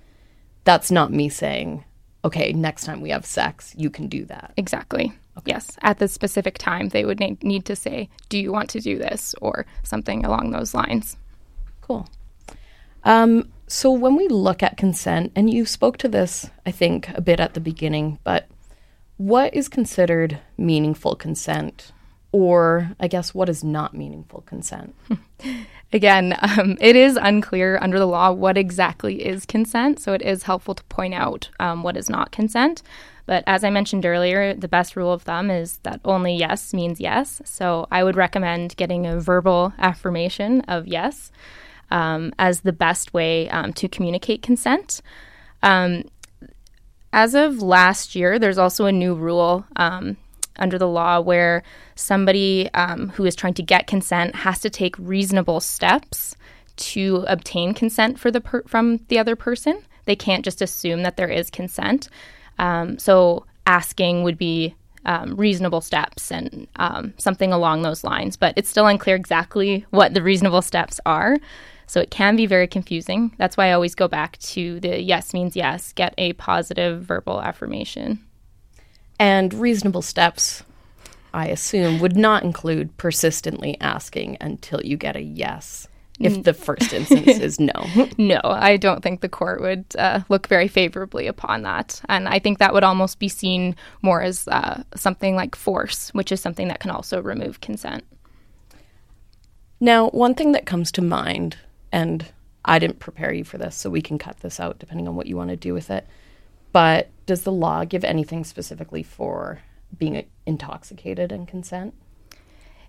that's 0.64 0.90
not 0.90 1.12
me 1.12 1.28
saying, 1.28 1.84
okay, 2.24 2.52
next 2.52 2.84
time 2.84 3.00
we 3.00 3.10
have 3.10 3.26
sex, 3.26 3.74
you 3.76 3.90
can 3.90 4.08
do 4.08 4.24
that. 4.26 4.52
Exactly. 4.56 5.12
Okay. 5.38 5.52
Yes, 5.52 5.78
at 5.82 5.98
the 5.98 6.08
specific 6.08 6.58
time, 6.58 6.88
they 6.88 7.04
would 7.04 7.20
ne- 7.20 7.38
need 7.42 7.64
to 7.66 7.76
say, 7.76 8.08
Do 8.28 8.38
you 8.38 8.52
want 8.52 8.70
to 8.70 8.80
do 8.80 8.98
this? 8.98 9.34
or 9.40 9.66
something 9.82 10.24
along 10.24 10.50
those 10.50 10.74
lines. 10.74 11.16
Cool. 11.80 12.08
Um, 13.04 13.48
so 13.66 13.90
when 13.90 14.16
we 14.16 14.28
look 14.28 14.62
at 14.62 14.76
consent, 14.76 15.32
and 15.36 15.48
you 15.50 15.64
spoke 15.64 15.96
to 15.98 16.08
this, 16.08 16.50
I 16.66 16.70
think, 16.70 17.08
a 17.10 17.20
bit 17.20 17.38
at 17.38 17.54
the 17.54 17.60
beginning, 17.60 18.18
but 18.24 18.48
what 19.16 19.54
is 19.54 19.68
considered 19.68 20.40
meaningful 20.56 21.14
consent? 21.14 21.92
Or 22.32 22.92
I 23.00 23.08
guess 23.08 23.34
what 23.34 23.48
is 23.48 23.64
not 23.64 23.94
meaningful 23.94 24.42
consent? 24.42 24.94
Again, 25.92 26.36
um, 26.40 26.76
it 26.80 26.96
is 26.96 27.16
unclear 27.16 27.78
under 27.80 27.98
the 27.98 28.06
law 28.06 28.30
what 28.30 28.58
exactly 28.58 29.24
is 29.26 29.46
consent, 29.46 29.98
so 30.00 30.12
it 30.12 30.22
is 30.22 30.42
helpful 30.42 30.74
to 30.74 30.84
point 30.84 31.14
out 31.14 31.48
um, 31.58 31.82
what 31.82 31.96
is 31.96 32.10
not 32.10 32.30
consent. 32.30 32.82
But 33.28 33.44
as 33.46 33.62
I 33.62 33.68
mentioned 33.68 34.06
earlier, 34.06 34.54
the 34.54 34.68
best 34.68 34.96
rule 34.96 35.12
of 35.12 35.20
thumb 35.20 35.50
is 35.50 35.76
that 35.82 36.00
only 36.02 36.34
yes 36.34 36.72
means 36.72 36.98
yes. 36.98 37.42
So 37.44 37.86
I 37.90 38.02
would 38.02 38.16
recommend 38.16 38.74
getting 38.76 39.04
a 39.04 39.20
verbal 39.20 39.74
affirmation 39.78 40.62
of 40.62 40.86
yes 40.86 41.30
um, 41.90 42.32
as 42.38 42.62
the 42.62 42.72
best 42.72 43.12
way 43.12 43.50
um, 43.50 43.74
to 43.74 43.86
communicate 43.86 44.40
consent. 44.40 45.02
Um, 45.62 46.04
as 47.12 47.34
of 47.34 47.60
last 47.60 48.14
year, 48.14 48.38
there's 48.38 48.56
also 48.56 48.86
a 48.86 48.92
new 48.92 49.14
rule 49.14 49.66
um, 49.76 50.16
under 50.56 50.78
the 50.78 50.88
law 50.88 51.20
where 51.20 51.62
somebody 51.96 52.70
um, 52.72 53.10
who 53.10 53.26
is 53.26 53.36
trying 53.36 53.54
to 53.54 53.62
get 53.62 53.86
consent 53.86 54.36
has 54.36 54.58
to 54.60 54.70
take 54.70 54.96
reasonable 54.98 55.60
steps 55.60 56.34
to 56.76 57.26
obtain 57.28 57.74
consent 57.74 58.18
for 58.18 58.30
the 58.30 58.40
per- 58.40 58.62
from 58.62 59.00
the 59.08 59.18
other 59.18 59.36
person. 59.36 59.82
They 60.06 60.16
can't 60.16 60.46
just 60.46 60.62
assume 60.62 61.02
that 61.02 61.18
there 61.18 61.28
is 61.28 61.50
consent. 61.50 62.08
Um, 62.58 62.98
so 62.98 63.46
asking 63.66 64.22
would 64.22 64.38
be 64.38 64.74
um, 65.04 65.36
reasonable 65.36 65.80
steps 65.80 66.30
and 66.30 66.66
um, 66.76 67.14
something 67.18 67.52
along 67.52 67.82
those 67.82 68.04
lines. 68.04 68.36
But 68.36 68.54
it's 68.56 68.68
still 68.68 68.86
unclear 68.86 69.16
exactly 69.16 69.86
what 69.90 70.14
the 70.14 70.22
reasonable 70.22 70.62
steps 70.62 71.00
are. 71.06 71.38
So 71.86 72.00
it 72.00 72.10
can 72.10 72.36
be 72.36 72.44
very 72.44 72.66
confusing. 72.66 73.34
That's 73.38 73.56
why 73.56 73.68
I 73.68 73.72
always 73.72 73.94
go 73.94 74.08
back 74.08 74.36
to 74.38 74.78
the 74.80 75.00
yes 75.00 75.32
means 75.32 75.56
yes, 75.56 75.92
get 75.94 76.12
a 76.18 76.34
positive 76.34 77.02
verbal 77.02 77.40
affirmation. 77.40 78.20
And 79.18 79.54
reasonable 79.54 80.02
steps, 80.02 80.62
I 81.32 81.46
assume, 81.48 81.98
would 82.00 82.16
not 82.16 82.42
include 82.42 82.96
persistently 82.98 83.76
asking 83.80 84.36
until 84.40 84.82
you 84.84 84.96
get 84.96 85.16
a 85.16 85.22
yes. 85.22 85.87
If 86.20 86.42
the 86.42 86.54
first 86.54 86.92
instance 86.92 87.26
is 87.38 87.60
no. 87.60 87.72
No, 88.16 88.40
I 88.44 88.76
don't 88.76 89.02
think 89.02 89.20
the 89.20 89.28
court 89.28 89.60
would 89.60 89.84
uh, 89.96 90.20
look 90.28 90.48
very 90.48 90.66
favorably 90.66 91.26
upon 91.26 91.62
that. 91.62 92.00
And 92.08 92.28
I 92.28 92.38
think 92.38 92.58
that 92.58 92.74
would 92.74 92.84
almost 92.84 93.18
be 93.18 93.28
seen 93.28 93.76
more 94.02 94.22
as 94.22 94.48
uh, 94.48 94.82
something 94.96 95.36
like 95.36 95.54
force, 95.54 96.10
which 96.14 96.32
is 96.32 96.40
something 96.40 96.68
that 96.68 96.80
can 96.80 96.90
also 96.90 97.22
remove 97.22 97.60
consent. 97.60 98.04
Now, 99.80 100.08
one 100.10 100.34
thing 100.34 100.52
that 100.52 100.66
comes 100.66 100.90
to 100.92 101.02
mind, 101.02 101.56
and 101.92 102.26
I 102.64 102.80
didn't 102.80 102.98
prepare 102.98 103.32
you 103.32 103.44
for 103.44 103.58
this, 103.58 103.76
so 103.76 103.88
we 103.88 104.02
can 104.02 104.18
cut 104.18 104.40
this 104.40 104.58
out 104.58 104.78
depending 104.78 105.06
on 105.06 105.14
what 105.14 105.26
you 105.26 105.36
want 105.36 105.50
to 105.50 105.56
do 105.56 105.72
with 105.72 105.90
it. 105.90 106.06
But 106.72 107.10
does 107.26 107.42
the 107.42 107.52
law 107.52 107.84
give 107.84 108.04
anything 108.04 108.44
specifically 108.44 109.02
for 109.02 109.60
being 109.96 110.26
intoxicated 110.46 111.30
and 111.30 111.46
consent? 111.46 111.94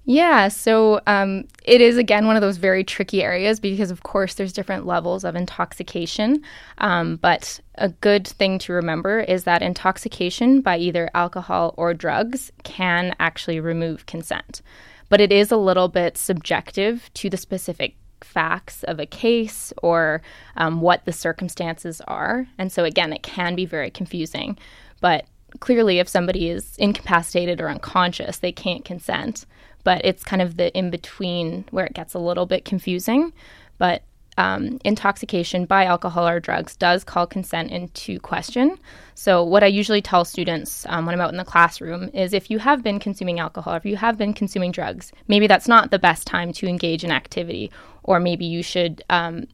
Yeah, 0.06 0.48
so 0.48 1.02
um, 1.06 1.44
it 1.64 1.82
is 1.82 1.98
again 1.98 2.26
one 2.26 2.36
of 2.36 2.42
those 2.42 2.58
very 2.58 2.84
tricky 2.84 3.22
areas 3.22 3.60
because, 3.60 3.92
of 3.92 4.02
course, 4.04 4.34
there's 4.34 4.54
different 4.54 4.88
levels 4.88 5.24
of 5.24 5.36
intoxication. 5.36 6.42
Um, 6.80 7.18
but 7.18 7.60
a 7.76 7.90
good 7.90 8.28
thing 8.28 8.58
to 8.60 8.74
remember 8.74 9.20
is 9.20 9.44
that 9.44 9.62
intoxication 9.62 10.62
by 10.62 10.78
either 10.78 11.12
alcohol 11.14 11.76
or 11.78 11.94
drugs 11.94 12.52
can 12.64 13.16
actually 13.20 13.60
remove 13.60 14.08
consent. 14.08 14.62
But 15.10 15.22
it 15.22 15.32
is 15.32 15.52
a 15.52 15.58
little 15.58 15.88
bit 15.88 16.18
subjective 16.18 17.10
to 17.16 17.30
the 17.30 17.38
specific 17.38 17.96
facts 18.22 18.84
of 18.84 19.00
a 19.00 19.06
case 19.06 19.74
or 19.82 20.22
um, 20.58 20.82
what 20.82 21.06
the 21.06 21.14
circumstances 21.14 22.02
are. 22.08 22.48
And 22.58 22.72
so, 22.72 22.84
again, 22.84 23.14
it 23.14 23.24
can 23.24 23.54
be 23.56 23.66
very 23.66 23.92
confusing. 23.92 24.58
But 25.02 25.26
clearly, 25.60 26.00
if 26.00 26.08
somebody 26.08 26.50
is 26.50 26.76
incapacitated 26.78 27.62
or 27.62 27.70
unconscious, 27.70 28.40
they 28.40 28.52
can't 28.52 28.86
consent. 28.86 29.46
But 29.84 30.02
it's 30.04 30.24
kind 30.24 30.42
of 30.42 30.58
the 30.58 30.76
in 30.78 30.90
between 30.90 31.66
where 31.72 31.86
it 31.86 31.94
gets 31.94 32.14
a 32.14 32.20
little 32.20 32.46
bit 32.46 32.66
confusing. 32.66 33.34
But 33.78 34.04
um, 34.40 34.80
intoxication 34.86 35.66
by 35.66 35.84
alcohol 35.84 36.26
or 36.26 36.40
drugs 36.40 36.78
does 36.78 37.04
call 37.04 37.28
consent 37.28 37.72
into 37.72 38.20
question. 38.22 38.80
So, 39.14 39.44
what 39.44 39.64
I 39.64 39.68
usually 39.68 40.02
tell 40.02 40.24
students 40.24 40.86
um, 40.88 41.06
when 41.06 41.14
I'm 41.14 41.20
out 41.20 41.32
in 41.32 41.38
the 41.38 41.44
classroom 41.44 42.10
is 42.14 42.34
if 42.34 42.50
you 42.50 42.58
have 42.60 42.82
been 42.82 43.00
consuming 43.00 43.42
alcohol, 43.42 43.74
if 43.74 43.86
you 43.86 43.98
have 43.98 44.18
been 44.18 44.34
consuming 44.34 44.72
drugs, 44.72 45.12
maybe 45.28 45.46
that's 45.46 45.68
not 45.68 45.92
the 45.92 46.00
best 46.00 46.26
time 46.26 46.54
to 46.54 46.68
engage 46.68 47.04
in 47.04 47.12
activity, 47.12 47.70
or 48.04 48.22
maybe 48.22 48.46
you 48.46 48.64
should 48.64 49.04
um, 49.10 49.46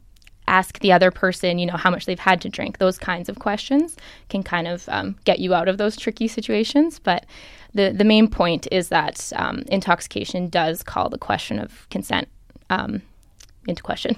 ask 0.48 0.80
the 0.80 0.92
other 0.92 1.12
person, 1.12 1.60
you 1.60 1.66
know, 1.66 1.78
how 1.78 1.90
much 1.90 2.06
they've 2.06 2.20
had 2.20 2.42
to 2.42 2.50
drink. 2.50 2.78
Those 2.78 2.98
kinds 2.98 3.30
of 3.30 3.40
questions 3.40 3.96
can 4.30 4.44
kind 4.44 4.68
of 4.68 4.88
um, 4.90 5.16
get 5.25 5.40
you 5.40 5.54
out 5.54 5.68
of 5.68 5.78
those 5.78 5.96
tricky 5.96 6.28
situations. 6.28 7.00
But 7.00 7.25
the 7.74 7.92
the 7.92 8.04
main 8.04 8.28
point 8.28 8.68
is 8.72 8.90
that 8.90 9.32
um, 9.36 9.64
intoxication 9.68 10.50
does 10.50 10.84
call 10.84 11.10
the 11.10 11.18
question 11.18 11.60
of 11.60 11.88
consent 11.90 12.28
um, 12.70 13.02
into 13.68 13.84
question. 13.84 14.16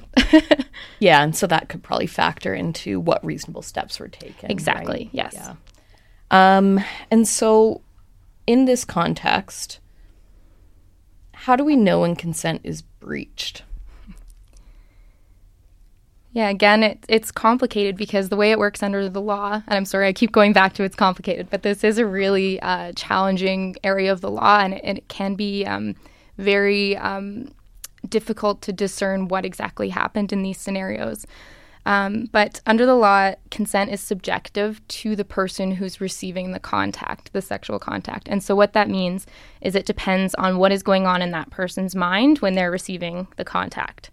yeah, 1.00 1.24
and 1.24 1.36
so 1.36 1.48
that 1.48 1.70
could 1.70 1.84
probably 1.84 2.08
factor 2.08 2.54
into 2.54 3.00
what 3.00 3.24
reasonable 3.26 3.62
steps 3.62 4.00
were 4.00 4.08
taken. 4.08 4.52
Exactly. 4.52 5.06
right? 5.06 5.10
Yes. 5.12 5.34
Yeah. 5.34 5.56
Um, 6.30 6.82
and 7.10 7.28
so, 7.28 7.82
in 8.46 8.66
this 8.66 8.84
context, 8.84 9.80
how 11.32 11.56
do 11.56 11.64
we 11.64 11.76
know 11.76 12.02
when 12.02 12.16
consent 12.16 12.62
is 12.64 12.82
breached? 12.82 13.64
Yeah, 16.34 16.50
again, 16.50 16.84
it, 16.84 17.00
it's 17.08 17.32
complicated 17.32 17.96
because 17.96 18.30
the 18.30 18.36
way 18.36 18.52
it 18.52 18.60
works 18.60 18.84
under 18.84 19.10
the 19.10 19.22
law, 19.22 19.54
and 19.68 19.78
I'm 19.78 19.86
sorry, 19.86 20.08
I 20.08 20.14
keep 20.14 20.32
going 20.32 20.54
back 20.54 20.74
to 20.74 20.84
it's 20.84 20.96
complicated, 20.96 21.50
but 21.50 21.64
this 21.64 21.84
is 21.84 21.98
a 21.98 22.06
really 22.06 22.60
uh, 22.60 22.92
challenging 22.96 23.76
area 23.84 24.12
of 24.12 24.22
the 24.22 24.30
law, 24.30 24.60
and 24.60 24.74
it, 24.74 24.82
and 24.84 24.98
it 24.98 25.08
can 25.08 25.36
be 25.36 25.66
um, 25.66 25.96
very 26.38 26.96
um, 26.98 27.52
difficult 28.08 28.62
to 28.64 28.74
discern 28.74 29.28
what 29.30 29.46
exactly 29.46 29.90
happened 29.90 30.32
in 30.32 30.44
these 30.44 30.60
scenarios. 30.60 31.26
Um, 31.88 32.26
but 32.34 32.60
under 32.66 32.86
the 32.86 32.96
law, 32.96 33.34
consent 33.50 33.92
is 33.92 34.02
subjective 34.02 34.86
to 34.90 35.16
the 35.16 35.24
person 35.24 35.72
who's 35.72 36.02
receiving 36.02 36.52
the 36.52 36.60
contact, 36.60 37.32
the 37.32 37.42
sexual 37.42 37.80
contact. 37.80 38.28
And 38.28 38.44
so, 38.44 38.58
what 38.58 38.74
that 38.74 38.90
means 38.90 39.26
is 39.62 39.74
it 39.74 39.86
depends 39.86 40.36
on 40.36 40.58
what 40.58 40.74
is 40.74 40.84
going 40.84 41.08
on 41.08 41.22
in 41.22 41.32
that 41.32 41.50
person's 41.50 41.96
mind 41.96 42.40
when 42.40 42.56
they're 42.56 42.70
receiving 42.70 43.28
the 43.38 43.46
contact. 43.46 44.12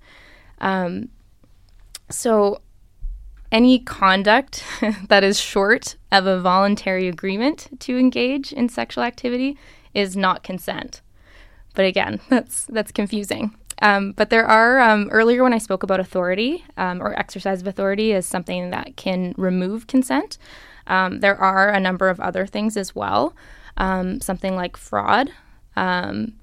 Um, 0.61 1.09
so, 2.11 2.61
any 3.53 3.79
conduct 3.79 4.65
that 5.09 5.23
is 5.23 5.39
short 5.39 5.97
of 6.11 6.27
a 6.27 6.41
voluntary 6.41 7.09
agreement 7.09 7.69
to 7.81 7.97
engage 7.99 8.53
in 8.53 8.69
sexual 8.69 9.05
activity 9.05 9.57
is 9.95 10.17
not 10.17 10.43
consent. 10.43 11.01
But 11.75 11.85
again, 11.85 12.21
that's 12.29 12.65
that's 12.65 12.93
confusing. 12.93 13.55
Um, 13.83 14.13
but 14.13 14.31
there 14.31 14.47
are 14.47 14.81
um, 14.81 15.09
earlier 15.11 15.43
when 15.43 15.53
I 15.53 15.59
spoke 15.59 15.83
about 15.83 16.01
authority 16.01 16.65
um, 16.77 17.03
or 17.03 17.19
exercise 17.19 17.61
of 17.61 17.67
authority 17.67 18.13
as 18.13 18.25
something 18.25 18.71
that 18.71 18.97
can 18.97 19.35
remove 19.37 19.87
consent. 19.89 20.39
Um, 20.87 21.21
there 21.21 21.37
are 21.37 21.71
a 21.71 21.81
number 21.81 22.09
of 22.09 22.21
other 22.21 22.47
things 22.47 22.77
as 22.77 22.95
well, 22.95 23.35
um, 23.77 24.21
something 24.21 24.55
like 24.55 24.77
fraud. 24.77 25.31
Um, 25.77 26.35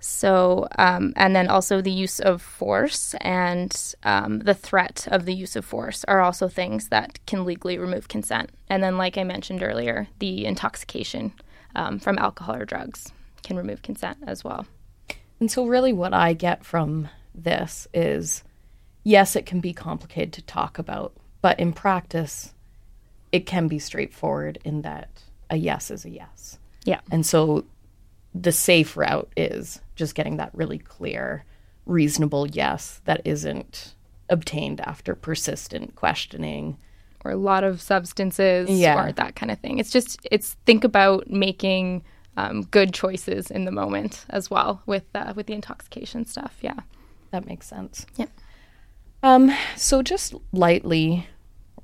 so, 0.00 0.66
um, 0.78 1.12
and 1.14 1.36
then 1.36 1.48
also 1.48 1.82
the 1.82 1.92
use 1.92 2.20
of 2.20 2.40
force 2.40 3.14
and 3.20 3.94
um, 4.02 4.40
the 4.40 4.54
threat 4.54 5.06
of 5.10 5.26
the 5.26 5.34
use 5.34 5.56
of 5.56 5.64
force 5.64 6.04
are 6.08 6.22
also 6.22 6.48
things 6.48 6.88
that 6.88 7.24
can 7.26 7.44
legally 7.44 7.76
remove 7.76 8.08
consent. 8.08 8.50
And 8.70 8.82
then, 8.82 8.96
like 8.96 9.18
I 9.18 9.24
mentioned 9.24 9.62
earlier, 9.62 10.08
the 10.18 10.46
intoxication 10.46 11.34
um, 11.76 11.98
from 11.98 12.18
alcohol 12.18 12.56
or 12.56 12.64
drugs 12.64 13.12
can 13.42 13.58
remove 13.58 13.82
consent 13.82 14.16
as 14.26 14.42
well. 14.42 14.66
And 15.38 15.50
so, 15.50 15.66
really, 15.66 15.92
what 15.92 16.14
I 16.14 16.32
get 16.32 16.64
from 16.64 17.10
this 17.34 17.86
is 17.92 18.42
yes, 19.04 19.36
it 19.36 19.44
can 19.44 19.60
be 19.60 19.74
complicated 19.74 20.32
to 20.34 20.42
talk 20.42 20.78
about, 20.78 21.12
but 21.42 21.60
in 21.60 21.74
practice, 21.74 22.54
it 23.32 23.44
can 23.44 23.68
be 23.68 23.78
straightforward 23.78 24.58
in 24.64 24.80
that 24.82 25.10
a 25.50 25.56
yes 25.56 25.90
is 25.90 26.06
a 26.06 26.10
yes. 26.10 26.58
Yeah. 26.84 27.00
And 27.10 27.26
so, 27.26 27.66
the 28.34 28.52
safe 28.52 28.96
route 28.96 29.30
is 29.36 29.80
just 30.00 30.16
getting 30.16 30.38
that 30.38 30.50
really 30.52 30.78
clear, 30.78 31.44
reasonable 31.86 32.48
yes 32.48 33.00
that 33.04 33.20
isn't 33.24 33.94
obtained 34.28 34.80
after 34.80 35.14
persistent 35.14 35.94
questioning 35.94 36.76
or 37.24 37.30
a 37.32 37.36
lot 37.36 37.62
of 37.64 37.80
substances 37.80 38.68
Yeah. 38.70 39.04
or 39.08 39.12
that 39.12 39.36
kind 39.36 39.52
of 39.52 39.58
thing. 39.60 39.78
It's 39.78 39.90
just 39.92 40.18
it's 40.30 40.54
think 40.66 40.82
about 40.84 41.30
making 41.30 42.02
um, 42.36 42.62
good 42.62 42.94
choices 42.94 43.50
in 43.50 43.64
the 43.66 43.70
moment 43.72 44.24
as 44.30 44.50
well 44.50 44.82
with 44.86 45.04
uh, 45.14 45.32
with 45.36 45.46
the 45.46 45.52
intoxication 45.54 46.24
stuff. 46.24 46.56
Yeah. 46.62 46.80
That 47.30 47.46
makes 47.46 47.66
sense. 47.68 48.06
Yep. 48.16 48.30
Um, 49.22 49.54
so 49.76 50.02
just 50.02 50.34
lightly, 50.52 51.26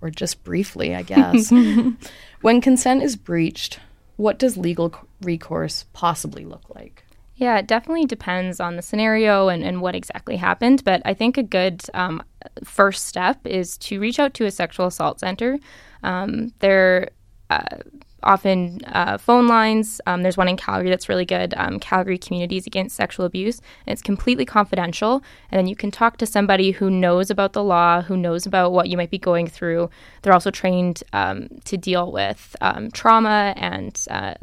or 0.00 0.08
just 0.10 0.42
briefly, 0.42 0.94
I 0.94 1.02
guess, 1.02 1.52
when 2.40 2.60
consent 2.62 3.02
is 3.02 3.14
breached, 3.16 3.78
what 4.16 4.38
does 4.38 4.56
legal 4.56 4.94
recourse 5.20 5.84
possibly 5.92 6.44
look 6.46 6.74
like? 6.74 7.04
Yeah, 7.36 7.58
it 7.58 7.66
definitely 7.66 8.06
depends 8.06 8.60
on 8.60 8.76
the 8.76 8.82
scenario 8.82 9.48
and, 9.48 9.62
and 9.62 9.82
what 9.82 9.94
exactly 9.94 10.36
happened. 10.36 10.82
But 10.84 11.02
I 11.04 11.12
think 11.12 11.36
a 11.36 11.42
good 11.42 11.82
um, 11.92 12.22
first 12.64 13.04
step 13.04 13.46
is 13.46 13.76
to 13.78 14.00
reach 14.00 14.18
out 14.18 14.32
to 14.34 14.46
a 14.46 14.50
sexual 14.50 14.86
assault 14.86 15.20
center. 15.20 15.58
Um, 16.02 16.54
they're 16.60 17.10
uh, 17.50 17.76
often 18.22 18.80
uh, 18.86 19.18
phone 19.18 19.48
lines. 19.48 20.00
Um, 20.06 20.22
there's 20.22 20.38
one 20.38 20.48
in 20.48 20.56
Calgary 20.56 20.88
that's 20.88 21.10
really 21.10 21.26
good 21.26 21.52
um, 21.58 21.78
Calgary 21.78 22.16
Communities 22.16 22.66
Against 22.66 22.96
Sexual 22.96 23.26
Abuse. 23.26 23.60
It's 23.86 24.00
completely 24.00 24.46
confidential. 24.46 25.22
And 25.50 25.58
then 25.58 25.66
you 25.66 25.76
can 25.76 25.90
talk 25.90 26.16
to 26.18 26.26
somebody 26.26 26.70
who 26.70 26.90
knows 26.90 27.30
about 27.30 27.52
the 27.52 27.62
law, 27.62 28.00
who 28.00 28.16
knows 28.16 28.46
about 28.46 28.72
what 28.72 28.88
you 28.88 28.96
might 28.96 29.10
be 29.10 29.18
going 29.18 29.46
through. 29.46 29.90
They're 30.22 30.32
also 30.32 30.50
trained 30.50 31.04
um, 31.12 31.48
to 31.66 31.76
deal 31.76 32.10
with 32.10 32.56
um, 32.62 32.90
trauma 32.90 33.52
and 33.58 34.02
uh, 34.10 34.34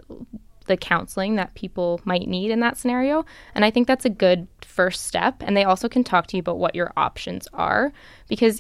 the 0.63 0.77
counseling 0.77 1.35
that 1.35 1.53
people 1.55 2.01
might 2.05 2.27
need 2.27 2.51
in 2.51 2.59
that 2.61 2.77
scenario. 2.77 3.25
And 3.55 3.63
I 3.65 3.71
think 3.71 3.87
that's 3.87 4.05
a 4.05 4.09
good 4.09 4.47
first 4.61 5.05
step. 5.05 5.41
And 5.41 5.55
they 5.55 5.63
also 5.63 5.87
can 5.87 6.03
talk 6.03 6.27
to 6.27 6.37
you 6.37 6.41
about 6.41 6.59
what 6.59 6.75
your 6.75 6.91
options 6.97 7.47
are 7.53 7.91
because 8.27 8.59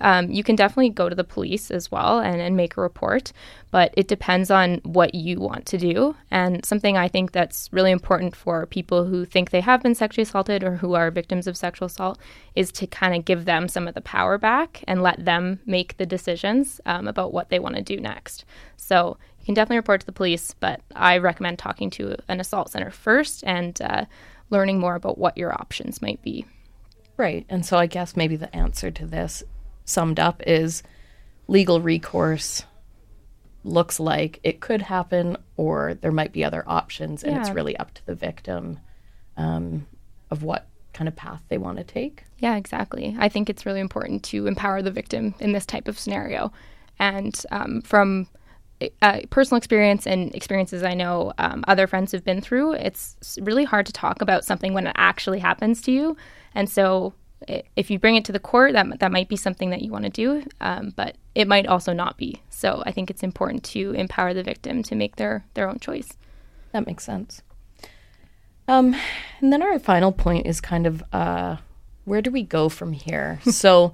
um, 0.00 0.30
you 0.30 0.42
can 0.42 0.56
definitely 0.56 0.90
go 0.90 1.08
to 1.08 1.14
the 1.14 1.24
police 1.24 1.70
as 1.70 1.90
well 1.90 2.18
and, 2.18 2.40
and 2.40 2.56
make 2.56 2.76
a 2.76 2.80
report, 2.80 3.32
but 3.70 3.94
it 3.96 4.08
depends 4.08 4.50
on 4.50 4.80
what 4.82 5.14
you 5.14 5.38
want 5.38 5.66
to 5.66 5.78
do. 5.78 6.16
And 6.30 6.64
something 6.64 6.96
I 6.96 7.08
think 7.08 7.32
that's 7.32 7.68
really 7.72 7.92
important 7.92 8.34
for 8.34 8.66
people 8.66 9.04
who 9.04 9.24
think 9.24 9.50
they 9.50 9.60
have 9.60 9.82
been 9.82 9.94
sexually 9.94 10.24
assaulted 10.24 10.64
or 10.64 10.76
who 10.76 10.94
are 10.94 11.10
victims 11.10 11.46
of 11.46 11.56
sexual 11.56 11.86
assault 11.86 12.18
is 12.56 12.72
to 12.72 12.86
kind 12.86 13.14
of 13.14 13.24
give 13.24 13.44
them 13.44 13.68
some 13.68 13.86
of 13.86 13.94
the 13.94 14.00
power 14.00 14.36
back 14.36 14.82
and 14.88 15.02
let 15.02 15.24
them 15.24 15.60
make 15.64 15.96
the 15.96 16.06
decisions 16.06 16.80
um, 16.86 17.06
about 17.06 17.32
what 17.32 17.50
they 17.50 17.58
want 17.58 17.76
to 17.76 17.82
do 17.82 18.00
next. 18.00 18.44
So 18.76 19.16
you 19.44 19.46
can 19.46 19.54
definitely 19.56 19.76
report 19.76 20.00
to 20.00 20.06
the 20.06 20.12
police, 20.12 20.54
but 20.58 20.80
I 20.96 21.18
recommend 21.18 21.58
talking 21.58 21.90
to 21.90 22.16
an 22.28 22.40
assault 22.40 22.70
center 22.70 22.90
first 22.90 23.44
and 23.44 23.78
uh, 23.82 24.06
learning 24.48 24.78
more 24.78 24.94
about 24.94 25.18
what 25.18 25.36
your 25.36 25.52
options 25.52 26.00
might 26.00 26.22
be. 26.22 26.46
Right. 27.18 27.44
And 27.50 27.66
so 27.66 27.76
I 27.76 27.84
guess 27.84 28.16
maybe 28.16 28.36
the 28.36 28.54
answer 28.56 28.90
to 28.90 29.04
this 29.04 29.42
summed 29.84 30.18
up 30.18 30.42
is 30.46 30.82
legal 31.46 31.82
recourse 31.82 32.64
looks 33.64 34.00
like 34.00 34.40
it 34.42 34.60
could 34.60 34.80
happen 34.80 35.36
or 35.58 35.92
there 35.92 36.10
might 36.10 36.32
be 36.32 36.42
other 36.42 36.64
options 36.66 37.22
and 37.22 37.34
yeah. 37.34 37.40
it's 37.42 37.50
really 37.50 37.76
up 37.76 37.92
to 37.92 38.06
the 38.06 38.14
victim 38.14 38.78
um, 39.36 39.86
of 40.30 40.42
what 40.42 40.68
kind 40.94 41.06
of 41.06 41.14
path 41.16 41.42
they 41.48 41.58
want 41.58 41.76
to 41.76 41.84
take 41.84 42.24
yeah 42.38 42.56
exactly 42.56 43.16
i 43.18 43.28
think 43.28 43.48
it's 43.48 43.66
really 43.66 43.80
important 43.80 44.22
to 44.22 44.46
empower 44.46 44.80
the 44.82 44.90
victim 44.90 45.34
in 45.40 45.52
this 45.52 45.66
type 45.66 45.88
of 45.88 45.98
scenario 45.98 46.52
and 46.98 47.42
um, 47.50 47.80
from 47.82 48.28
uh, 49.02 49.20
personal 49.30 49.58
experience 49.58 50.06
and 50.06 50.34
experiences 50.34 50.82
I 50.82 50.94
know 50.94 51.32
um, 51.38 51.64
other 51.68 51.86
friends 51.86 52.12
have 52.12 52.24
been 52.24 52.40
through, 52.40 52.74
it's 52.74 53.38
really 53.40 53.64
hard 53.64 53.86
to 53.86 53.92
talk 53.92 54.20
about 54.20 54.44
something 54.44 54.74
when 54.74 54.86
it 54.86 54.94
actually 54.96 55.38
happens 55.38 55.80
to 55.82 55.92
you. 55.92 56.16
And 56.54 56.68
so 56.68 57.14
if 57.76 57.90
you 57.90 57.98
bring 57.98 58.16
it 58.16 58.24
to 58.26 58.32
the 58.32 58.38
court, 58.38 58.72
that 58.72 59.00
that 59.00 59.12
might 59.12 59.28
be 59.28 59.36
something 59.36 59.70
that 59.70 59.82
you 59.82 59.90
want 59.90 60.04
to 60.04 60.10
do, 60.10 60.44
um, 60.60 60.92
but 60.96 61.16
it 61.34 61.48
might 61.48 61.66
also 61.66 61.92
not 61.92 62.16
be. 62.16 62.40
So 62.50 62.82
I 62.86 62.92
think 62.92 63.10
it's 63.10 63.22
important 63.22 63.64
to 63.64 63.92
empower 63.92 64.34
the 64.34 64.42
victim 64.42 64.82
to 64.84 64.94
make 64.94 65.16
their 65.16 65.44
their 65.54 65.68
own 65.68 65.78
choice. 65.78 66.16
That 66.72 66.86
makes 66.86 67.04
sense. 67.04 67.42
Um, 68.66 68.96
and 69.40 69.52
then 69.52 69.62
our 69.62 69.78
final 69.78 70.10
point 70.10 70.46
is 70.46 70.60
kind 70.60 70.86
of 70.86 71.02
uh, 71.12 71.56
where 72.04 72.22
do 72.22 72.30
we 72.30 72.42
go 72.42 72.68
from 72.68 72.92
here? 72.92 73.40
so 73.50 73.92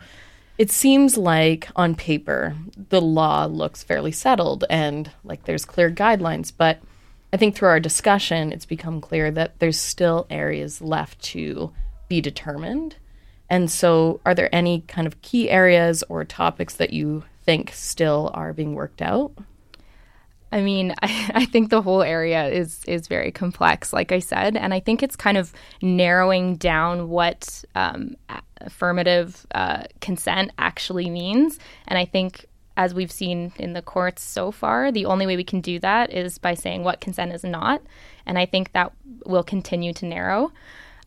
it 0.60 0.70
seems 0.70 1.16
like 1.16 1.68
on 1.74 1.94
paper 1.94 2.54
the 2.90 3.00
law 3.00 3.46
looks 3.46 3.82
fairly 3.82 4.12
settled 4.12 4.62
and 4.68 5.10
like 5.24 5.44
there's 5.44 5.64
clear 5.64 5.90
guidelines, 5.90 6.52
but 6.54 6.82
I 7.32 7.38
think 7.38 7.54
through 7.54 7.70
our 7.70 7.80
discussion, 7.80 8.52
it's 8.52 8.66
become 8.66 9.00
clear 9.00 9.30
that 9.30 9.58
there's 9.58 9.80
still 9.80 10.26
areas 10.28 10.82
left 10.82 11.22
to 11.32 11.72
be 12.08 12.20
determined. 12.20 12.96
And 13.48 13.70
so, 13.70 14.20
are 14.26 14.34
there 14.34 14.54
any 14.54 14.82
kind 14.82 15.06
of 15.06 15.22
key 15.22 15.48
areas 15.48 16.04
or 16.10 16.26
topics 16.26 16.74
that 16.74 16.92
you 16.92 17.24
think 17.42 17.72
still 17.72 18.30
are 18.34 18.52
being 18.52 18.74
worked 18.74 19.00
out? 19.00 19.32
I 20.52 20.60
mean, 20.60 20.94
I, 21.02 21.30
I, 21.36 21.44
think 21.46 21.70
the 21.70 21.80
whole 21.80 22.02
area 22.02 22.48
is 22.48 22.84
is 22.86 23.06
very 23.06 23.32
complex, 23.32 23.94
like 23.94 24.12
I 24.12 24.18
said, 24.18 24.58
and 24.58 24.74
I 24.74 24.80
think 24.80 25.02
it's 25.02 25.16
kind 25.16 25.38
of 25.38 25.54
narrowing 25.80 26.56
down 26.56 27.08
what 27.08 27.64
um, 27.74 28.16
affirmative 28.60 29.46
uh, 29.54 29.84
consent 30.00 30.52
actually 30.58 31.10
means. 31.10 31.58
And 31.86 31.98
I 31.98 32.04
think, 32.04 32.46
as 32.76 32.94
we've 32.94 33.12
seen 33.12 33.52
in 33.56 33.72
the 33.72 33.82
courts 33.82 34.22
so 34.22 34.50
far, 34.50 34.90
the 34.90 35.06
only 35.06 35.26
way 35.26 35.36
we 35.36 35.44
can 35.44 35.60
do 35.60 35.78
that 35.80 36.12
is 36.12 36.38
by 36.38 36.54
saying 36.54 36.84
what 36.84 37.00
consent 37.00 37.32
is 37.32 37.44
not. 37.44 37.82
And 38.26 38.38
I 38.38 38.46
think 38.46 38.72
that 38.72 38.92
will 39.26 39.42
continue 39.42 39.92
to 39.94 40.06
narrow. 40.06 40.52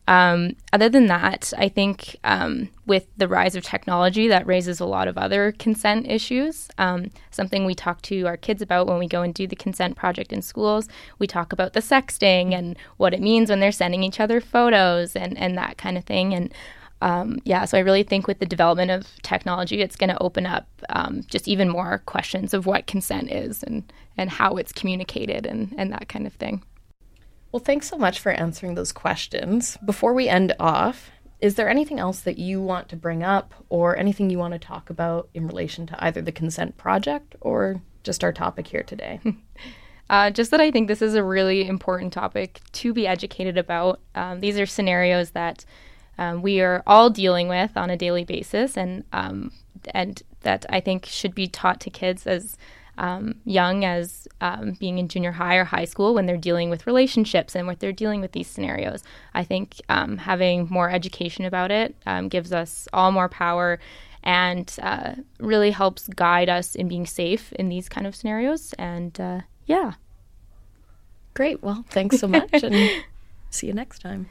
Um, 0.06 0.56
other 0.72 0.90
than 0.90 1.06
that, 1.06 1.52
I 1.56 1.68
think 1.68 2.16
um, 2.24 2.68
with 2.84 3.06
the 3.16 3.26
rise 3.26 3.56
of 3.56 3.64
technology, 3.64 4.28
that 4.28 4.46
raises 4.46 4.78
a 4.78 4.84
lot 4.84 5.08
of 5.08 5.16
other 5.16 5.52
consent 5.52 6.06
issues. 6.06 6.68
Um, 6.76 7.10
something 7.30 7.64
we 7.64 7.74
talk 7.74 8.02
to 8.02 8.26
our 8.26 8.36
kids 8.36 8.60
about 8.60 8.86
when 8.86 8.98
we 8.98 9.08
go 9.08 9.22
and 9.22 9.32
do 9.32 9.46
the 9.46 9.56
consent 9.56 9.96
project 9.96 10.32
in 10.32 10.42
schools. 10.42 10.88
We 11.18 11.26
talk 11.26 11.52
about 11.52 11.72
the 11.72 11.80
sexting 11.80 12.52
and 12.52 12.76
what 12.98 13.14
it 13.14 13.22
means 13.22 13.48
when 13.48 13.60
they're 13.60 13.72
sending 13.72 14.02
each 14.02 14.20
other 14.20 14.40
photos 14.40 15.16
and, 15.16 15.38
and 15.38 15.56
that 15.56 15.78
kind 15.78 15.96
of 15.96 16.04
thing. 16.04 16.34
And 16.34 16.52
um, 17.04 17.38
yeah, 17.44 17.66
so 17.66 17.76
I 17.76 17.82
really 17.82 18.02
think 18.02 18.26
with 18.26 18.38
the 18.38 18.46
development 18.46 18.90
of 18.90 19.06
technology, 19.20 19.82
it's 19.82 19.94
going 19.94 20.08
to 20.08 20.22
open 20.22 20.46
up 20.46 20.66
um, 20.88 21.20
just 21.28 21.46
even 21.46 21.68
more 21.68 21.98
questions 22.06 22.54
of 22.54 22.64
what 22.64 22.86
consent 22.86 23.30
is 23.30 23.62
and, 23.62 23.92
and 24.16 24.30
how 24.30 24.56
it's 24.56 24.72
communicated 24.72 25.44
and, 25.44 25.74
and 25.76 25.92
that 25.92 26.08
kind 26.08 26.26
of 26.26 26.32
thing. 26.32 26.64
Well, 27.52 27.60
thanks 27.60 27.90
so 27.90 27.98
much 27.98 28.20
for 28.20 28.32
answering 28.32 28.74
those 28.74 28.90
questions. 28.90 29.76
Before 29.84 30.14
we 30.14 30.30
end 30.30 30.54
off, 30.58 31.10
is 31.42 31.56
there 31.56 31.68
anything 31.68 32.00
else 32.00 32.20
that 32.20 32.38
you 32.38 32.62
want 32.62 32.88
to 32.88 32.96
bring 32.96 33.22
up 33.22 33.52
or 33.68 33.98
anything 33.98 34.30
you 34.30 34.38
want 34.38 34.54
to 34.54 34.58
talk 34.58 34.88
about 34.88 35.28
in 35.34 35.46
relation 35.46 35.86
to 35.88 36.02
either 36.02 36.22
the 36.22 36.32
consent 36.32 36.78
project 36.78 37.36
or 37.42 37.82
just 38.02 38.24
our 38.24 38.32
topic 38.32 38.66
here 38.68 38.82
today? 38.82 39.20
Uh, 40.10 40.30
just 40.30 40.50
that 40.50 40.60
I 40.60 40.70
think 40.70 40.86
this 40.86 41.00
is 41.00 41.14
a 41.14 41.24
really 41.24 41.66
important 41.66 42.12
topic 42.12 42.60
to 42.72 42.92
be 42.92 43.06
educated 43.06 43.56
about. 43.56 44.02
Um, 44.14 44.40
these 44.40 44.58
are 44.58 44.66
scenarios 44.66 45.30
that 45.30 45.64
um, 46.18 46.42
we 46.42 46.60
are 46.60 46.82
all 46.86 47.10
dealing 47.10 47.48
with 47.48 47.76
on 47.76 47.90
a 47.90 47.96
daily 47.96 48.24
basis, 48.24 48.76
and 48.76 49.04
um, 49.12 49.52
and 49.92 50.22
that 50.42 50.66
I 50.68 50.80
think 50.80 51.06
should 51.06 51.34
be 51.34 51.48
taught 51.48 51.80
to 51.80 51.90
kids 51.90 52.26
as 52.26 52.56
um, 52.96 53.36
young 53.44 53.84
as 53.84 54.28
um, 54.40 54.72
being 54.72 54.98
in 54.98 55.08
junior 55.08 55.32
high 55.32 55.56
or 55.56 55.64
high 55.64 55.84
school 55.84 56.14
when 56.14 56.26
they're 56.26 56.36
dealing 56.36 56.70
with 56.70 56.86
relationships 56.86 57.54
and 57.56 57.66
what 57.66 57.80
they're 57.80 57.92
dealing 57.92 58.20
with 58.20 58.32
these 58.32 58.46
scenarios. 58.46 59.02
I 59.34 59.44
think 59.44 59.80
um, 59.88 60.18
having 60.18 60.68
more 60.70 60.90
education 60.90 61.44
about 61.44 61.70
it 61.70 61.96
um, 62.06 62.28
gives 62.28 62.52
us 62.52 62.88
all 62.92 63.10
more 63.10 63.28
power 63.28 63.80
and 64.22 64.74
uh, 64.80 65.14
really 65.38 65.70
helps 65.70 66.08
guide 66.08 66.48
us 66.48 66.74
in 66.74 66.88
being 66.88 67.06
safe 67.06 67.52
in 67.54 67.68
these 67.68 67.88
kind 67.88 68.06
of 68.06 68.14
scenarios. 68.14 68.74
And 68.78 69.18
uh, 69.20 69.40
yeah. 69.66 69.94
Great. 71.34 71.62
Well, 71.62 71.84
thanks 71.90 72.18
so 72.18 72.28
much 72.28 72.62
and 72.62 73.04
see 73.50 73.66
you 73.66 73.72
next 73.72 74.00
time. 74.00 74.30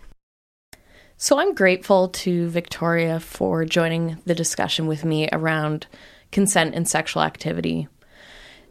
So 1.24 1.40
I'm 1.40 1.56
grateful 1.56 2.10
to 2.10 2.50
Victoria 2.50 3.18
for 3.18 3.64
joining 3.64 4.18
the 4.26 4.36
discussion 4.36 4.88
with 4.88 5.06
me 5.06 5.30
around 5.32 5.88
consent 6.34 6.76
and 6.76 6.86
sexual 6.86 7.24
activity. 7.24 7.88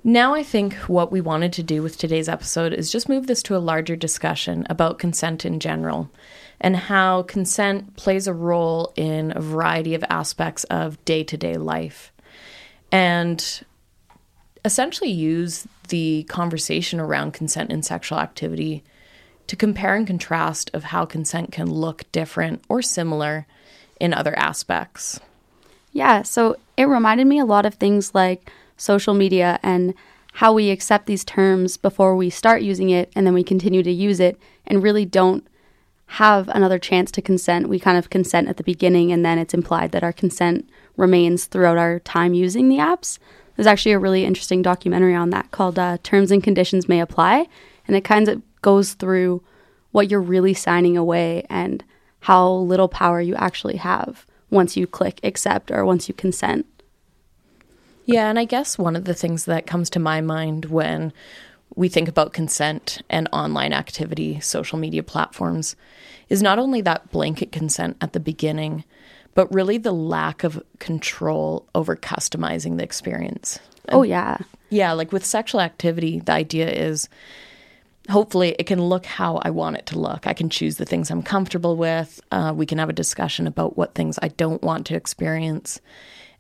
Now, 0.05 0.35
I 0.35 0.43
think 0.43 0.75
what 0.87 1.11
we 1.11 1.23
wanted 1.23 1.55
to 1.55 1.63
do 1.63 1.83
with 1.83 1.97
today's 1.97 2.29
episode 2.29 2.75
is 2.75 2.93
just 2.93 3.09
move 3.09 3.27
this 3.27 3.43
to 3.45 3.57
a 3.57 3.69
larger 3.71 3.97
discussion 3.97 4.67
about 4.69 4.99
consent 4.99 5.47
in 5.47 5.61
general 5.61 6.11
and 6.61 6.77
how 6.77 7.23
consent 7.23 7.97
plays 7.97 8.27
a 8.27 8.35
role 8.35 8.93
in 8.97 9.33
a 9.35 9.41
variety 9.41 9.95
of 9.95 10.05
aspects 10.11 10.65
of 10.65 11.03
day 11.07 11.25
to 11.25 11.39
day 11.39 11.57
life. 11.57 12.13
And 12.93 13.63
essentially 14.63 15.11
use 15.11 15.67
the 15.89 16.25
conversation 16.25 17.01
around 17.01 17.33
consent 17.33 17.73
and 17.73 17.83
sexual 17.83 18.19
activity 18.19 18.85
to 19.47 19.57
compare 19.57 19.95
and 19.95 20.07
contrast 20.07 20.71
of 20.73 20.85
how 20.85 21.05
consent 21.05 21.53
can 21.53 21.71
look 21.71 22.11
different 22.13 22.63
or 22.69 22.83
similar 22.83 23.47
in 24.01 24.15
other 24.15 24.37
aspects. 24.39 25.21
Yeah, 25.93 26.23
so 26.23 26.57
it 26.77 26.85
reminded 26.85 27.27
me 27.27 27.39
a 27.39 27.45
lot 27.45 27.67
of 27.67 27.75
things 27.75 28.15
like 28.15 28.51
social 28.77 29.15
media 29.15 29.61
and 29.63 29.95
how 30.35 30.53
we 30.53 30.71
accept 30.71 31.07
these 31.07 31.25
terms 31.25 31.77
before 31.77 32.17
we 32.17 32.31
start 32.31 32.63
using 32.63 32.91
it 32.91 33.13
and 33.15 33.27
then 33.27 33.35
we 33.35 33.45
continue 33.45 33.83
to 33.83 33.93
use 33.93 34.19
it 34.19 34.39
and 34.67 34.83
really 34.83 35.05
don't 35.05 35.47
have 36.07 36.49
another 36.49 36.79
chance 36.79 37.11
to 37.11 37.23
consent. 37.23 37.69
We 37.69 37.79
kind 37.79 37.99
of 37.99 38.11
consent 38.11 38.49
at 38.49 38.57
the 38.57 38.65
beginning 38.65 39.13
and 39.13 39.25
then 39.25 39.39
it's 39.39 39.55
implied 39.55 39.93
that 39.93 40.03
our 40.03 40.13
consent 40.13 40.69
remains 40.97 41.47
throughout 41.47 41.79
our 41.79 42.01
time 42.01 42.35
using 42.35 42.69
the 42.69 42.77
apps. 42.77 43.19
There's 43.57 43.67
actually 43.67 43.93
a 43.93 43.99
really 43.99 44.25
interesting 44.25 44.63
documentary 44.63 45.15
on 45.15 45.31
that 45.31 45.51
called 45.51 45.79
uh, 45.79 45.99
Terms 46.03 46.31
and 46.31 46.43
Conditions 46.43 46.89
May 46.89 47.01
Apply. 47.01 47.47
And 47.87 47.97
it 47.97 48.05
kind 48.05 48.29
of 48.29 48.43
goes 48.63 48.95
through 48.95 49.43
what 49.91 50.11
you're 50.11 50.21
really 50.21 50.55
signing 50.55 50.97
away 50.97 51.47
and 51.51 51.85
how 52.21 52.51
little 52.51 52.89
power 52.89 53.21
you 53.21 53.35
actually 53.35 53.77
have 53.77 54.27
once 54.51 54.77
you 54.77 54.87
click 54.87 55.21
accept 55.23 55.71
or 55.71 55.85
once 55.85 56.09
you 56.09 56.15
consent. 56.15 56.67
Yeah, 58.05 58.29
and 58.29 58.39
I 58.39 58.45
guess 58.45 58.79
one 58.79 58.97
of 58.97 59.05
the 59.05 59.15
things 59.15 59.45
that 59.45 59.67
comes 59.67 59.91
to 59.91 59.99
my 59.99 60.21
mind 60.21 60.67
when 60.67 61.13
we 61.75 61.89
think 61.89 62.09
about 62.09 62.33
consent 62.33 63.03
and 63.09 63.29
online 63.33 63.73
activity, 63.73 64.41
social 64.41 64.79
media 64.79 65.03
platforms, 65.03 65.77
is 66.29 66.43
not 66.43 66.59
only 66.59 66.81
that 66.83 67.11
blanket 67.11 67.53
consent 67.53 67.97
at 68.01 68.13
the 68.13 68.21
beginning, 68.21 68.85
but 69.35 69.53
really 69.53 69.79
the 69.79 69.93
lack 69.93 70.45
of 70.45 70.63
control 70.79 71.67
over 71.75 71.97
customizing 71.97 72.77
the 72.77 72.85
experience. 72.85 73.59
oh, 73.89 74.03
yeah. 74.03 74.39
Yeah, 74.71 74.93
like 74.93 75.13
with 75.13 75.25
sexual 75.25 75.61
activity, 75.61 76.21
the 76.21 76.33
idea 76.33 76.71
is 76.71 77.09
hopefully 78.11 78.57
it 78.59 78.67
can 78.67 78.83
look 78.83 79.07
how 79.07 79.37
I 79.37 79.51
want 79.51 79.77
it 79.77 79.87
to 79.87 79.99
look. 79.99 80.27
I 80.27 80.33
can 80.33 80.51
choose 80.51 80.77
the 80.77 80.85
things 80.85 81.11
I'm 81.11 81.23
comfortable 81.23 81.77
with. 81.77 82.21
Uh, 82.31 82.53
we 82.55 82.67
can 82.67 82.79
have 82.79 82.89
a 82.89 82.95
discussion 82.95 83.47
about 83.47 83.77
what 83.77 83.95
things 83.95 84.19
I 84.23 84.29
don't 84.29 84.63
want 84.63 84.87
to 84.87 84.97
experience. 84.97 85.81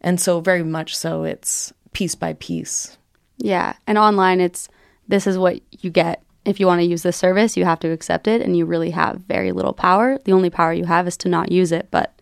And 0.00 0.20
so, 0.20 0.40
very 0.40 0.64
much 0.64 0.96
so, 0.96 1.24
it's 1.24 1.72
piece 1.92 2.14
by 2.14 2.34
piece. 2.34 2.98
Yeah. 3.38 3.74
And 3.86 3.98
online, 3.98 4.40
it's 4.40 4.68
this 5.08 5.26
is 5.26 5.38
what 5.38 5.60
you 5.80 5.90
get. 5.90 6.22
If 6.44 6.58
you 6.58 6.66
want 6.66 6.80
to 6.80 6.86
use 6.86 7.02
this 7.02 7.16
service, 7.16 7.56
you 7.56 7.64
have 7.64 7.78
to 7.80 7.90
accept 7.92 8.26
it, 8.26 8.40
and 8.42 8.56
you 8.56 8.66
really 8.66 8.90
have 8.90 9.18
very 9.28 9.52
little 9.52 9.72
power. 9.72 10.18
The 10.24 10.32
only 10.32 10.50
power 10.50 10.72
you 10.72 10.84
have 10.86 11.06
is 11.06 11.16
to 11.18 11.28
not 11.28 11.52
use 11.52 11.70
it. 11.70 11.88
But 11.92 12.18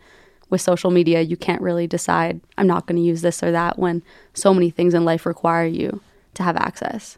with 0.50 0.61
social 0.61 0.90
media, 0.90 1.22
you 1.22 1.37
can't 1.37 1.62
really 1.62 1.87
decide, 1.87 2.40
I'm 2.59 2.66
not 2.66 2.87
going 2.87 2.96
to 2.96 3.07
use 3.07 3.22
this 3.22 3.42
or 3.42 3.53
that 3.53 3.79
when 3.79 4.03
so 4.35 4.53
many 4.53 4.68
things 4.68 4.92
in 4.92 5.05
life 5.07 5.24
require 5.24 5.64
you 5.64 6.03
to 6.35 6.42
have 6.42 6.57
access. 6.57 7.16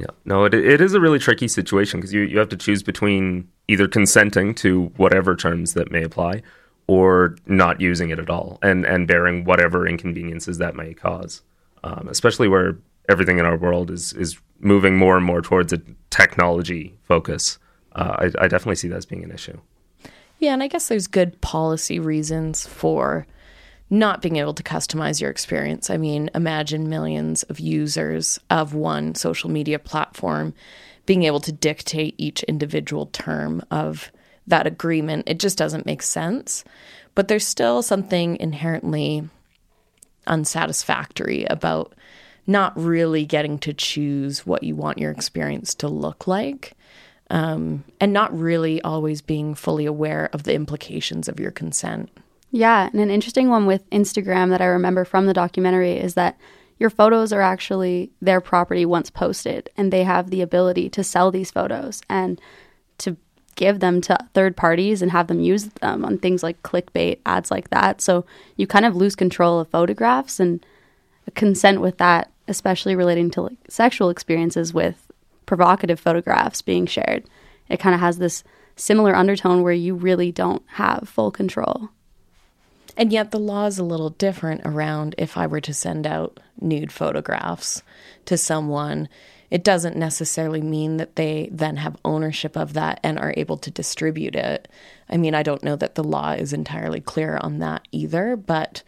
Yeah, 0.00 0.06
no, 0.24 0.46
it, 0.46 0.54
it 0.54 0.80
is 0.80 0.94
a 0.94 1.00
really 1.00 1.18
tricky 1.18 1.46
situation 1.46 2.00
because 2.00 2.14
you, 2.14 2.22
you 2.22 2.38
have 2.38 2.48
to 2.48 2.56
choose 2.56 2.82
between 2.82 3.46
either 3.68 3.86
consenting 3.86 4.54
to 4.54 4.86
whatever 4.96 5.36
terms 5.36 5.74
that 5.74 5.90
may 5.90 6.02
apply 6.02 6.40
or 6.86 7.36
not 7.44 7.82
using 7.82 8.08
it 8.08 8.18
at 8.18 8.30
all 8.30 8.58
and, 8.62 8.86
and 8.86 9.06
bearing 9.06 9.44
whatever 9.44 9.86
inconveniences 9.86 10.56
that 10.56 10.74
may 10.74 10.94
cause, 10.94 11.42
um, 11.84 12.08
especially 12.10 12.48
where 12.48 12.78
everything 13.10 13.38
in 13.38 13.44
our 13.44 13.58
world 13.58 13.90
is, 13.90 14.14
is 14.14 14.38
moving 14.60 14.96
more 14.96 15.18
and 15.18 15.26
more 15.26 15.42
towards 15.42 15.70
a 15.70 15.82
technology 16.08 16.94
focus. 17.02 17.58
Uh, 17.92 18.16
I, 18.18 18.44
I 18.44 18.48
definitely 18.48 18.76
see 18.76 18.88
that 18.88 18.96
as 18.96 19.06
being 19.06 19.22
an 19.22 19.32
issue. 19.32 19.60
Yeah, 20.38 20.54
and 20.54 20.62
I 20.62 20.68
guess 20.68 20.88
there's 20.88 21.06
good 21.06 21.38
policy 21.42 21.98
reasons 21.98 22.66
for 22.66 23.26
not 23.90 24.22
being 24.22 24.36
able 24.36 24.54
to 24.54 24.62
customize 24.62 25.20
your 25.20 25.30
experience. 25.30 25.90
I 25.90 25.96
mean, 25.96 26.30
imagine 26.34 26.88
millions 26.88 27.42
of 27.44 27.58
users 27.58 28.38
of 28.48 28.72
one 28.72 29.16
social 29.16 29.50
media 29.50 29.80
platform 29.80 30.54
being 31.06 31.24
able 31.24 31.40
to 31.40 31.52
dictate 31.52 32.14
each 32.16 32.44
individual 32.44 33.06
term 33.06 33.62
of 33.72 34.12
that 34.46 34.66
agreement. 34.66 35.24
It 35.28 35.40
just 35.40 35.58
doesn't 35.58 35.86
make 35.86 36.02
sense. 36.02 36.62
But 37.16 37.26
there's 37.26 37.46
still 37.46 37.82
something 37.82 38.36
inherently 38.36 39.28
unsatisfactory 40.28 41.44
about 41.46 41.94
not 42.46 42.78
really 42.78 43.24
getting 43.26 43.58
to 43.58 43.72
choose 43.72 44.46
what 44.46 44.62
you 44.62 44.76
want 44.76 44.98
your 44.98 45.10
experience 45.10 45.74
to 45.76 45.88
look 45.88 46.28
like. 46.28 46.74
Um, 47.32 47.84
and 48.00 48.12
not 48.12 48.36
really 48.36 48.82
always 48.82 49.22
being 49.22 49.54
fully 49.54 49.86
aware 49.86 50.30
of 50.32 50.42
the 50.42 50.54
implications 50.54 51.28
of 51.28 51.38
your 51.38 51.52
consent. 51.52 52.10
Yeah, 52.50 52.88
and 52.92 53.00
an 53.00 53.10
interesting 53.10 53.48
one 53.48 53.66
with 53.66 53.88
Instagram 53.90 54.50
that 54.50 54.60
I 54.60 54.66
remember 54.66 55.04
from 55.04 55.26
the 55.26 55.32
documentary 55.32 55.92
is 55.92 56.14
that 56.14 56.36
your 56.78 56.90
photos 56.90 57.32
are 57.32 57.42
actually 57.42 58.10
their 58.20 58.40
property 58.40 58.84
once 58.84 59.10
posted, 59.10 59.70
and 59.76 59.92
they 59.92 60.02
have 60.02 60.30
the 60.30 60.42
ability 60.42 60.88
to 60.90 61.04
sell 61.04 61.30
these 61.30 61.50
photos 61.50 62.02
and 62.08 62.40
to 62.98 63.16
give 63.54 63.80
them 63.80 64.00
to 64.00 64.18
third 64.32 64.56
parties 64.56 65.02
and 65.02 65.10
have 65.10 65.26
them 65.26 65.40
use 65.40 65.66
them 65.66 66.04
on 66.04 66.18
things 66.18 66.42
like 66.42 66.62
clickbait 66.62 67.18
ads 67.26 67.50
like 67.50 67.70
that. 67.70 68.00
So 68.00 68.24
you 68.56 68.66
kind 68.66 68.86
of 68.86 68.96
lose 68.96 69.14
control 69.14 69.60
of 69.60 69.68
photographs 69.68 70.40
and 70.40 70.64
consent 71.34 71.80
with 71.80 71.98
that, 71.98 72.32
especially 72.48 72.96
relating 72.96 73.30
to 73.32 73.42
like 73.42 73.58
sexual 73.68 74.10
experiences 74.10 74.72
with 74.72 75.12
provocative 75.46 76.00
photographs 76.00 76.62
being 76.62 76.86
shared. 76.86 77.24
It 77.68 77.78
kind 77.78 77.94
of 77.94 78.00
has 78.00 78.18
this 78.18 78.42
similar 78.74 79.14
undertone 79.14 79.62
where 79.62 79.72
you 79.72 79.94
really 79.94 80.32
don't 80.32 80.62
have 80.66 81.08
full 81.08 81.30
control. 81.30 81.90
And 82.96 83.12
yet 83.12 83.30
the 83.30 83.38
law 83.38 83.66
is 83.66 83.78
a 83.78 83.84
little 83.84 84.10
different 84.10 84.62
around 84.64 85.14
if 85.18 85.36
I 85.36 85.46
were 85.46 85.60
to 85.60 85.74
send 85.74 86.06
out 86.06 86.40
nude 86.60 86.92
photographs 86.92 87.82
to 88.26 88.36
someone. 88.36 89.08
It 89.50 89.64
doesn't 89.64 89.96
necessarily 89.96 90.60
mean 90.60 90.98
that 90.98 91.16
they 91.16 91.48
then 91.50 91.76
have 91.76 91.96
ownership 92.04 92.56
of 92.56 92.72
that 92.74 93.00
and 93.02 93.18
are 93.18 93.34
able 93.36 93.56
to 93.58 93.70
distribute 93.70 94.36
it. 94.36 94.68
I 95.08 95.16
mean, 95.16 95.34
I 95.34 95.42
don't 95.42 95.64
know 95.64 95.76
that 95.76 95.96
the 95.96 96.04
law 96.04 96.32
is 96.32 96.52
entirely 96.52 97.00
clear 97.00 97.38
on 97.40 97.58
that 97.58 97.86
either, 97.90 98.36
but 98.36 98.82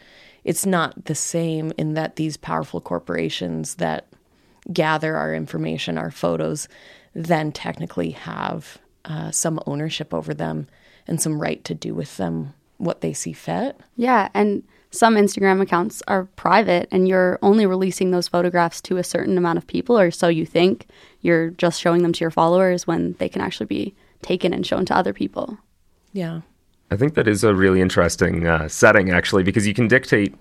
it's 0.44 0.66
not 0.66 1.06
the 1.06 1.14
same 1.14 1.72
in 1.76 1.94
that 1.94 2.16
these 2.16 2.36
powerful 2.36 2.80
corporations 2.80 3.76
that 3.76 4.06
gather 4.72 5.16
our 5.16 5.34
information, 5.34 5.98
our 5.98 6.10
photos, 6.10 6.68
then 7.14 7.50
technically 7.50 8.12
have 8.12 8.78
uh, 9.04 9.30
some 9.32 9.60
ownership 9.66 10.14
over 10.14 10.32
them 10.32 10.68
and 11.08 11.20
some 11.20 11.40
right 11.40 11.64
to 11.64 11.74
do 11.74 11.94
with 11.94 12.16
them 12.16 12.54
what 12.82 13.00
they 13.00 13.12
see 13.12 13.32
fit. 13.32 13.80
Yeah, 13.96 14.28
and 14.34 14.62
some 14.90 15.14
Instagram 15.14 15.62
accounts 15.62 16.02
are 16.08 16.24
private 16.36 16.88
and 16.90 17.08
you're 17.08 17.38
only 17.40 17.64
releasing 17.64 18.10
those 18.10 18.28
photographs 18.28 18.80
to 18.82 18.98
a 18.98 19.04
certain 19.04 19.38
amount 19.38 19.56
of 19.56 19.66
people 19.66 19.98
or 19.98 20.10
so 20.10 20.28
you 20.28 20.44
think. 20.44 20.86
You're 21.20 21.50
just 21.50 21.80
showing 21.80 22.02
them 22.02 22.12
to 22.12 22.20
your 22.20 22.30
followers 22.30 22.86
when 22.86 23.14
they 23.14 23.28
can 23.28 23.40
actually 23.40 23.66
be 23.66 23.94
taken 24.20 24.52
and 24.52 24.66
shown 24.66 24.84
to 24.86 24.96
other 24.96 25.12
people. 25.12 25.56
Yeah. 26.12 26.42
I 26.90 26.96
think 26.96 27.14
that 27.14 27.26
is 27.26 27.42
a 27.42 27.54
really 27.54 27.80
interesting 27.80 28.46
uh, 28.46 28.68
setting, 28.68 29.10
actually, 29.10 29.44
because 29.44 29.66
you 29.66 29.72
can 29.72 29.88
dictate 29.88 30.34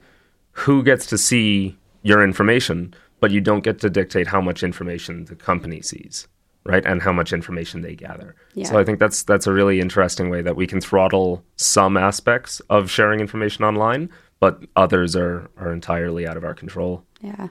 who 0.52 0.84
gets 0.84 1.06
to 1.06 1.18
see 1.18 1.78
your 2.02 2.22
information, 2.22 2.94
but 3.22 3.32
you 3.32 3.40
don't 3.40 3.64
get 3.64 3.80
to 3.80 3.90
dictate 3.90 4.28
how 4.28 4.42
much 4.42 4.64
information 4.64 5.26
the 5.26 5.36
company 5.36 5.82
sees 5.82 6.28
right 6.64 6.86
and 6.86 7.02
how 7.02 7.12
much 7.12 7.34
information 7.34 7.82
they 7.82 7.96
gather 7.96 8.36
Yeah. 8.54 8.66
so 8.68 8.78
i 8.80 8.84
think 8.84 9.00
that's 9.00 9.24
that's 9.24 9.48
a 9.48 9.54
really 9.54 9.80
interesting 9.80 10.30
way 10.30 10.42
that 10.42 10.56
we 10.56 10.68
can 10.68 10.80
throttle 10.82 11.44
some 11.56 11.98
aspects 11.98 12.60
of 12.70 12.90
sharing 12.92 13.20
information 13.20 13.66
online 13.66 14.10
but 14.40 14.62
others 14.76 15.16
are 15.16 15.50
are 15.58 15.74
entirely 15.74 16.28
out 16.28 16.38
of 16.38 16.44
our 16.44 16.54
control 16.54 17.04
Yeah. 17.22 17.48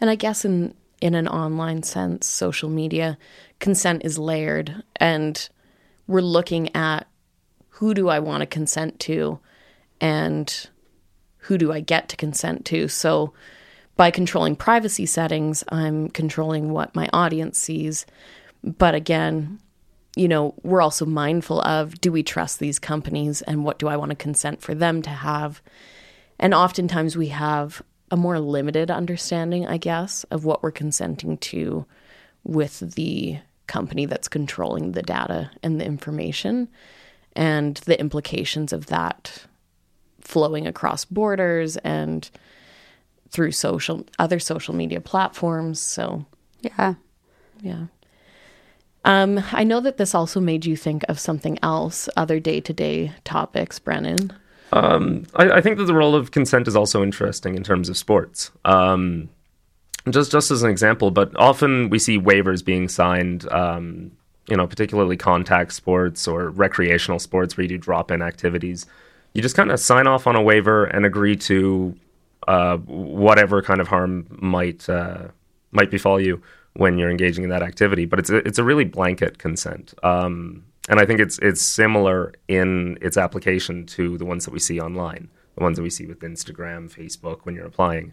And 0.00 0.10
I 0.10 0.14
guess 0.16 0.44
in 0.44 0.74
in 1.00 1.14
an 1.14 1.28
online 1.28 1.82
sense, 1.82 2.26
social 2.26 2.68
media 2.70 3.16
consent 3.60 4.02
is 4.04 4.18
layered 4.18 4.82
and 4.96 5.48
we're 6.06 6.20
looking 6.20 6.74
at 6.74 7.06
who 7.68 7.94
do 7.94 8.08
I 8.08 8.18
want 8.18 8.40
to 8.42 8.46
consent 8.46 8.98
to 9.00 9.38
and 10.00 10.68
who 11.38 11.56
do 11.58 11.72
I 11.72 11.80
get 11.80 12.08
to 12.10 12.16
consent 12.16 12.64
to. 12.66 12.88
So 12.88 13.32
by 13.96 14.10
controlling 14.10 14.56
privacy 14.56 15.06
settings, 15.06 15.64
I'm 15.68 16.08
controlling 16.10 16.70
what 16.70 16.94
my 16.94 17.08
audience 17.12 17.58
sees. 17.58 18.06
But 18.62 18.94
again, 18.94 19.58
you 20.16 20.28
know, 20.28 20.54
we're 20.62 20.82
also 20.82 21.04
mindful 21.04 21.60
of 21.62 22.00
do 22.00 22.12
we 22.12 22.22
trust 22.22 22.58
these 22.58 22.78
companies 22.78 23.42
and 23.42 23.64
what 23.64 23.78
do 23.78 23.88
I 23.88 23.96
want 23.96 24.10
to 24.10 24.16
consent 24.16 24.62
for 24.62 24.74
them 24.74 25.02
to 25.02 25.10
have? 25.10 25.62
And 26.38 26.54
oftentimes 26.54 27.16
we 27.16 27.28
have 27.28 27.82
a 28.10 28.16
more 28.16 28.38
limited 28.38 28.90
understanding, 28.90 29.66
I 29.66 29.78
guess, 29.78 30.24
of 30.24 30.44
what 30.44 30.62
we're 30.62 30.70
consenting 30.70 31.38
to 31.38 31.86
with 32.44 32.80
the 32.94 33.38
company 33.66 34.06
that's 34.06 34.28
controlling 34.28 34.92
the 34.92 35.02
data 35.02 35.50
and 35.62 35.80
the 35.80 35.84
information 35.84 36.68
and 37.34 37.76
the 37.78 37.98
implications 37.98 38.72
of 38.72 38.86
that 38.86 39.44
flowing 40.20 40.66
across 40.66 41.04
borders 41.04 41.76
and 41.78 42.30
through 43.30 43.52
social 43.52 44.06
other 44.18 44.38
social 44.38 44.74
media 44.74 45.00
platforms. 45.00 45.80
So 45.80 46.24
Yeah. 46.60 46.94
yeah. 47.60 47.86
Um, 49.04 49.42
I 49.52 49.62
know 49.62 49.80
that 49.80 49.98
this 49.98 50.14
also 50.14 50.40
made 50.40 50.66
you 50.66 50.76
think 50.76 51.04
of 51.08 51.20
something 51.20 51.58
else, 51.62 52.08
other 52.16 52.40
day 52.40 52.60
to 52.60 52.72
day 52.72 53.12
topics, 53.24 53.78
Brennan. 53.78 54.32
I, 55.36 55.50
I 55.50 55.60
think 55.60 55.78
that 55.78 55.84
the 55.84 55.94
role 55.94 56.16
of 56.16 56.32
consent 56.32 56.66
is 56.66 56.74
also 56.74 57.04
interesting 57.04 57.54
in 57.54 57.62
terms 57.62 57.88
of 57.88 57.96
sports. 57.96 58.50
Um, 58.64 59.28
just 60.10 60.32
just 60.32 60.50
as 60.50 60.64
an 60.64 60.70
example, 60.70 61.12
but 61.12 61.36
often 61.36 61.88
we 61.88 62.00
see 62.00 62.18
waivers 62.18 62.64
being 62.64 62.88
signed. 62.88 63.50
Um, 63.52 64.12
you 64.48 64.56
know, 64.56 64.66
particularly 64.66 65.16
contact 65.16 65.72
sports 65.72 66.28
or 66.28 66.50
recreational 66.50 67.18
sports 67.18 67.56
where 67.56 67.62
you 67.62 67.68
do 67.68 67.78
drop 67.78 68.10
in 68.10 68.22
activities. 68.22 68.86
You 69.34 69.42
just 69.42 69.56
kind 69.56 69.72
of 69.72 69.80
sign 69.80 70.06
off 70.06 70.26
on 70.26 70.36
a 70.36 70.42
waiver 70.42 70.84
and 70.84 71.04
agree 71.04 71.34
to 71.36 71.96
uh, 72.46 72.76
whatever 72.78 73.62
kind 73.62 73.80
of 73.80 73.88
harm 73.88 74.26
might 74.40 74.88
uh, 74.88 75.28
might 75.72 75.90
befall 75.90 76.20
you 76.20 76.40
when 76.74 76.98
you're 76.98 77.10
engaging 77.10 77.44
in 77.44 77.50
that 77.50 77.62
activity. 77.62 78.04
But 78.04 78.18
it's 78.18 78.30
a, 78.30 78.36
it's 78.46 78.58
a 78.58 78.64
really 78.64 78.84
blanket 78.84 79.38
consent, 79.38 79.94
um, 80.02 80.64
and 80.88 81.00
I 81.00 81.06
think 81.06 81.20
it's 81.20 81.38
it's 81.38 81.60
similar 81.60 82.32
in 82.48 82.98
its 83.00 83.16
application 83.16 83.86
to 83.86 84.18
the 84.18 84.24
ones 84.24 84.44
that 84.44 84.52
we 84.52 84.60
see 84.60 84.80
online, 84.80 85.28
the 85.56 85.62
ones 85.62 85.76
that 85.76 85.82
we 85.82 85.90
see 85.90 86.06
with 86.06 86.20
Instagram, 86.20 86.90
Facebook 86.92 87.40
when 87.44 87.54
you're 87.54 87.66
applying, 87.66 88.12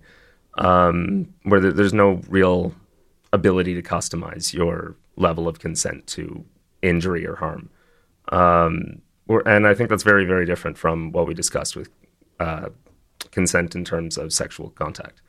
um, 0.57 1.33
where 1.43 1.59
there's 1.59 1.93
no 1.93 2.21
real 2.27 2.73
ability 3.31 3.73
to 3.75 3.81
customize 3.81 4.53
your 4.53 4.95
level 5.15 5.47
of 5.47 5.59
consent 5.59 6.07
to 6.07 6.45
injury 6.81 7.25
or 7.25 7.35
harm. 7.35 7.69
Um, 8.29 9.01
and 9.45 9.67
I 9.67 9.73
think 9.73 9.89
that's 9.89 10.03
very, 10.03 10.25
very 10.25 10.45
different 10.45 10.77
from 10.77 11.11
what 11.11 11.27
we 11.27 11.33
discussed 11.33 11.75
with 11.75 11.89
uh, 12.39 12.69
consent 13.33 13.75
in 13.75 13.83
terms 13.83 14.17
of 14.17 14.31
sexual 14.31 14.69
contact. 14.71 15.21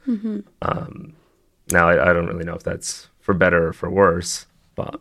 Um, 0.62 1.14
now, 1.72 1.88
I, 1.88 2.10
I 2.10 2.12
don't 2.12 2.26
really 2.26 2.44
know 2.44 2.54
if 2.54 2.62
that's 2.62 3.08
for 3.20 3.34
better 3.34 3.68
or 3.68 3.72
for 3.72 3.90
worse. 3.90 4.46
But 4.74 5.00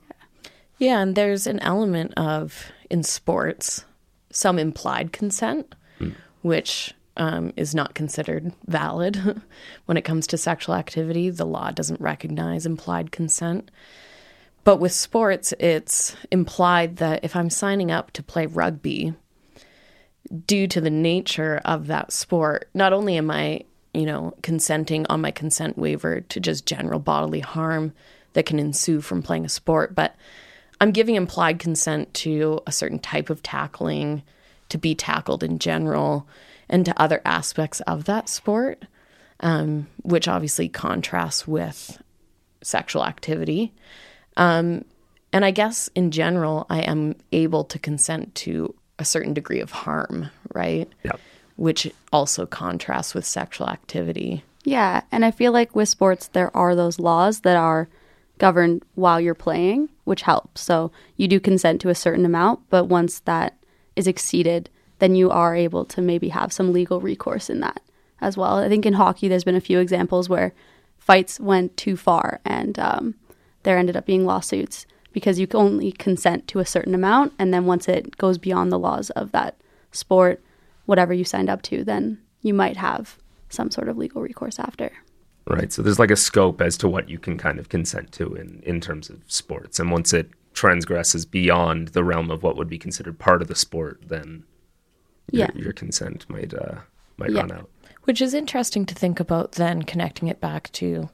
yeah, 0.78 1.02
and 1.02 1.16
there's 1.16 1.48
an 1.48 1.60
element 1.60 2.14
of 2.16 2.72
in 2.90 3.04
sports 3.04 3.86
some 4.32 4.58
implied 4.58 5.14
consent, 5.14 5.76
mm. 6.00 6.16
which 6.42 6.94
um, 7.18 7.54
is 7.56 7.76
not 7.76 7.94
considered 7.94 8.52
valid 8.66 9.42
when 9.86 9.98
it 9.98 10.04
comes 10.04 10.28
to 10.28 10.38
sexual 10.38 10.76
activity. 10.76 11.30
The 11.30 11.46
law 11.46 11.72
doesn't 11.72 12.02
recognize 12.02 12.66
implied 12.66 13.12
consent. 13.12 13.70
But 14.64 14.78
with 14.78 14.94
sports, 14.94 15.54
it's 15.60 16.16
implied 16.32 16.98
that 16.98 17.24
if 17.24 17.36
I'm 17.36 17.50
signing 17.50 17.92
up 17.92 18.12
to 18.12 18.24
play 18.24 18.46
rugby, 18.46 19.14
due 20.48 20.68
to 20.68 20.82
the 20.82 20.90
nature 20.90 21.62
of 21.66 21.88
that 21.88 22.12
sport, 22.12 22.70
not 22.74 22.94
only 22.94 23.18
am 23.18 23.30
I, 23.30 23.64
you 23.94 24.06
know, 24.06 24.34
consenting 24.42 25.06
on 25.08 25.22
my 25.22 25.32
consent 25.32 25.78
waiver 25.78 26.22
to 26.22 26.40
just 26.40 26.66
general 26.66 27.00
bodily 27.00 27.42
harm 27.42 27.94
that 28.34 28.46
can 28.46 28.60
ensue 28.60 29.02
from 29.02 29.22
playing 29.22 29.46
a 29.46 29.50
sport, 29.50 29.94
but 29.94 30.16
I'm 30.82 30.92
giving 30.92 31.16
implied 31.16 31.60
consent 31.60 32.14
to 32.16 32.62
a 32.66 32.72
certain 32.72 33.00
type 33.00 33.30
of 33.30 33.44
tackling, 33.44 34.24
to 34.70 34.78
be 34.78 34.96
tackled 34.96 35.44
in 35.44 35.60
general, 35.60 36.28
and 36.70 36.86
to 36.86 37.02
other 37.02 37.22
aspects 37.26 37.80
of 37.82 38.06
that 38.06 38.28
sport, 38.28 38.84
um, 39.42 39.88
which 40.02 40.28
obviously 40.28 40.68
contrasts 40.68 41.48
with 41.48 42.02
sexual 42.64 43.06
activity. 43.06 43.74
Um, 44.38 44.86
and 45.32 45.46
I 45.46 45.52
guess 45.52 45.90
in 45.96 46.12
general, 46.12 46.66
I 46.70 46.82
am 46.82 47.16
able 47.32 47.66
to 47.66 47.78
consent 47.78 48.34
to 48.36 48.74
a 49.04 49.06
certain 49.06 49.34
degree 49.34 49.60
of 49.60 49.72
harm, 49.72 50.30
right? 50.54 50.90
Yeah. 51.04 51.18
Which 51.58 51.92
also 52.14 52.46
contrasts 52.46 53.14
with 53.14 53.26
sexual 53.26 53.68
activity. 53.68 54.44
Yeah. 54.64 55.02
And 55.12 55.26
I 55.26 55.32
feel 55.32 55.52
like 55.52 55.76
with 55.76 55.90
sports, 55.90 56.28
there 56.28 56.56
are 56.56 56.74
those 56.74 57.00
laws 57.00 57.42
that 57.42 57.58
are 57.58 57.90
governed 58.38 58.82
while 58.96 59.20
you're 59.20 59.36
playing, 59.36 59.90
which 60.06 60.22
helps. 60.22 60.62
So 60.62 60.92
you 61.18 61.28
do 61.28 61.42
consent 61.42 61.82
to 61.82 61.90
a 61.90 61.96
certain 61.96 62.26
amount, 62.26 62.62
but 62.70 62.86
once 62.86 63.20
that 63.20 63.58
is 63.98 64.08
exceeded, 64.08 64.70
then 65.00 65.16
you 65.16 65.30
are 65.30 65.54
able 65.54 65.84
to 65.86 66.02
maybe 66.02 66.30
have 66.30 66.54
some 66.54 66.72
legal 66.72 67.02
recourse 67.02 67.50
in 67.50 67.60
that 67.60 67.82
as 68.22 68.38
well. 68.38 68.58
I 68.58 68.70
think 68.70 68.86
in 68.86 68.94
hockey, 68.94 69.28
there's 69.28 69.44
been 69.44 69.54
a 69.56 69.70
few 69.70 69.80
examples 69.80 70.30
where 70.30 70.54
fights 70.98 71.42
went 71.42 71.76
too 71.76 71.98
far 71.98 72.40
and 72.46 72.80
um, 72.80 73.16
there 73.64 73.78
ended 73.78 73.98
up 73.98 74.06
being 74.06 74.26
lawsuits 74.26 74.86
because 75.14 75.40
you 75.40 75.48
can 75.48 75.60
only 75.60 75.92
consent 75.92 76.48
to 76.50 76.60
a 76.60 76.66
certain 76.66 76.94
amount. 76.94 77.34
And 77.40 77.54
then 77.54 77.66
once 77.66 77.88
it 77.88 78.18
goes 78.18 78.38
beyond 78.38 78.72
the 78.72 78.80
laws 78.80 79.10
of 79.12 79.32
that 79.32 79.56
sport, 79.92 80.44
whatever 80.86 81.14
you 81.14 81.24
signed 81.24 81.50
up 81.50 81.62
to, 81.64 81.84
then 81.84 82.20
you 82.42 82.54
might 82.54 82.78
have 82.78 83.18
some 83.50 83.72
sort 83.72 83.88
of 83.88 83.98
legal 83.98 84.22
recourse 84.22 84.60
after. 84.60 84.92
Right. 85.48 85.72
So 85.72 85.82
there's 85.82 86.00
like 86.00 86.12
a 86.12 86.16
scope 86.16 86.62
as 86.62 86.78
to 86.78 86.88
what 86.88 87.10
you 87.10 87.20
can 87.20 87.38
kind 87.38 87.60
of 87.60 87.70
consent 87.70 88.12
to 88.14 88.34
in, 88.34 88.62
in 88.66 88.82
terms 88.82 89.10
of 89.10 89.22
sports. 89.28 89.80
And 89.80 89.92
once 89.92 90.14
it 90.14 90.30
transgresses 90.54 91.26
beyond 91.26 91.90
the 91.90 92.04
realm 92.04 92.32
of 92.32 92.44
what 92.44 92.56
would 92.56 92.70
be 92.70 92.78
considered 92.78 93.20
part 93.20 93.42
of 93.42 93.48
the 93.48 93.56
sport, 93.56 94.02
then 94.08 94.44
your, 95.32 95.48
yeah. 95.54 95.62
your 95.62 95.74
consent 95.74 96.30
might 96.30 96.54
uh, 96.54 96.76
might 97.18 97.32
yeah. 97.32 97.42
run 97.42 97.52
out. 97.52 97.70
Which 98.04 98.22
is 98.22 98.34
interesting 98.34 98.86
to 98.86 98.96
think 98.96 99.20
about 99.20 99.54
then 99.54 99.84
connecting 99.84 100.28
it 100.28 100.40
back 100.40 100.72
to 100.74 101.10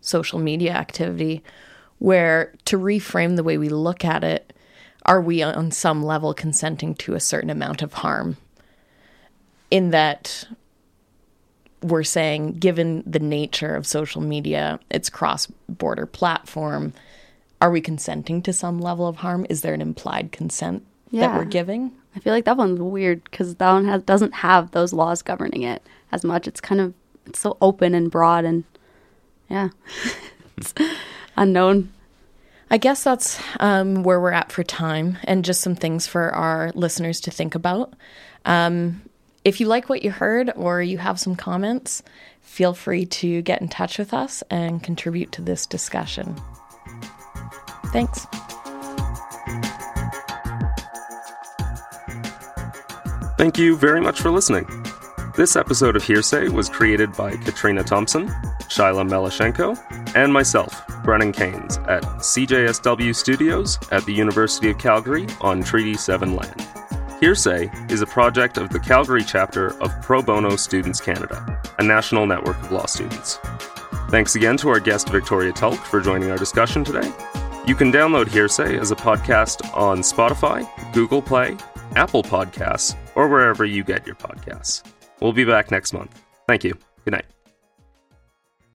social 0.00 0.38
media 0.38 0.72
activity 0.72 1.42
where 1.98 2.52
to 2.66 2.78
reframe 2.78 3.36
the 3.36 3.44
way 3.44 3.58
we 3.58 3.68
look 3.68 4.04
at 4.04 4.24
it, 4.24 4.52
are 5.06 5.20
we 5.20 5.42
on 5.42 5.70
some 5.70 6.02
level 6.02 6.34
consenting 6.34 6.94
to 6.96 7.14
a 7.14 7.20
certain 7.20 7.50
amount 7.50 7.82
of 7.82 7.94
harm? 7.94 8.36
In 9.70 9.90
that 9.90 10.46
we're 11.82 12.04
saying, 12.04 12.54
given 12.54 13.02
the 13.06 13.18
nature 13.18 13.76
of 13.76 13.86
social 13.86 14.22
media, 14.22 14.80
its 14.90 15.10
cross 15.10 15.46
border 15.68 16.06
platform, 16.06 16.94
are 17.60 17.70
we 17.70 17.80
consenting 17.80 18.42
to 18.42 18.52
some 18.52 18.78
level 18.78 19.06
of 19.06 19.16
harm? 19.16 19.46
Is 19.50 19.60
there 19.60 19.74
an 19.74 19.82
implied 19.82 20.32
consent 20.32 20.84
yeah. 21.10 21.28
that 21.28 21.36
we're 21.36 21.44
giving? 21.44 21.92
I 22.16 22.20
feel 22.20 22.32
like 22.32 22.44
that 22.44 22.56
one's 22.56 22.80
weird 22.80 23.24
because 23.24 23.56
that 23.56 23.72
one 23.72 23.86
has, 23.86 24.02
doesn't 24.02 24.34
have 24.34 24.70
those 24.70 24.92
laws 24.92 25.22
governing 25.22 25.62
it 25.62 25.82
as 26.12 26.24
much. 26.24 26.46
It's 26.46 26.60
kind 26.60 26.80
of 26.80 26.94
it's 27.26 27.40
so 27.40 27.56
open 27.60 27.94
and 27.94 28.10
broad 28.10 28.44
and 28.44 28.64
yeah, 29.50 29.70
unknown. 31.36 31.92
I 32.70 32.78
guess 32.78 33.04
that's 33.04 33.40
um, 33.60 34.02
where 34.02 34.20
we're 34.20 34.32
at 34.32 34.50
for 34.50 34.62
time 34.62 35.18
and 35.24 35.44
just 35.44 35.60
some 35.60 35.74
things 35.74 36.06
for 36.06 36.34
our 36.34 36.72
listeners 36.74 37.20
to 37.22 37.30
think 37.30 37.54
about. 37.54 37.92
Um, 38.44 39.02
if 39.44 39.60
you 39.60 39.66
like 39.66 39.88
what 39.88 40.02
you 40.02 40.10
heard 40.10 40.50
or 40.56 40.82
you 40.82 40.98
have 40.98 41.20
some 41.20 41.36
comments, 41.36 42.02
feel 42.40 42.72
free 42.74 43.04
to 43.06 43.42
get 43.42 43.60
in 43.60 43.68
touch 43.68 43.98
with 43.98 44.14
us 44.14 44.42
and 44.50 44.82
contribute 44.82 45.32
to 45.32 45.42
this 45.42 45.66
discussion. 45.66 46.36
Thanks. 47.86 48.26
Thank 53.36 53.58
you 53.58 53.76
very 53.76 54.00
much 54.00 54.20
for 54.20 54.30
listening. 54.30 54.83
This 55.36 55.56
episode 55.56 55.96
of 55.96 56.04
Hearsay 56.04 56.48
was 56.48 56.68
created 56.68 57.12
by 57.16 57.32
Katrina 57.32 57.82
Thompson, 57.82 58.28
Shyla 58.68 59.04
Melashenko, 59.04 59.76
and 60.14 60.32
myself, 60.32 60.86
Brennan 61.02 61.32
Keynes, 61.32 61.78
at 61.88 62.04
CJSW 62.04 63.12
Studios 63.12 63.80
at 63.90 64.06
the 64.06 64.12
University 64.12 64.70
of 64.70 64.78
Calgary 64.78 65.26
on 65.40 65.60
Treaty 65.60 65.94
7 65.94 66.36
land. 66.36 66.60
Hearsay 67.18 67.90
is 67.90 68.00
a 68.00 68.06
project 68.06 68.58
of 68.58 68.70
the 68.70 68.78
Calgary 68.78 69.24
chapter 69.26 69.76
of 69.82 69.90
Pro 70.02 70.22
Bono 70.22 70.54
Students 70.54 71.00
Canada, 71.00 71.60
a 71.80 71.82
national 71.82 72.26
network 72.26 72.56
of 72.60 72.70
law 72.70 72.86
students. 72.86 73.38
Thanks 74.10 74.36
again 74.36 74.56
to 74.58 74.68
our 74.68 74.78
guest 74.78 75.08
Victoria 75.08 75.52
Tulk 75.52 75.80
for 75.80 76.00
joining 76.00 76.30
our 76.30 76.38
discussion 76.38 76.84
today. 76.84 77.12
You 77.66 77.74
can 77.74 77.90
download 77.90 78.28
Hearsay 78.28 78.78
as 78.78 78.92
a 78.92 78.96
podcast 78.96 79.68
on 79.76 79.98
Spotify, 79.98 80.64
Google 80.92 81.22
Play, 81.22 81.56
Apple 81.96 82.22
Podcasts, 82.22 82.96
or 83.16 83.26
wherever 83.26 83.64
you 83.64 83.82
get 83.82 84.06
your 84.06 84.14
podcasts. 84.14 84.84
We'll 85.20 85.32
be 85.32 85.44
back 85.44 85.70
next 85.70 85.92
month. 85.92 86.22
Thank 86.46 86.64
you. 86.64 86.74
Good 87.04 87.12
night. 87.12 87.26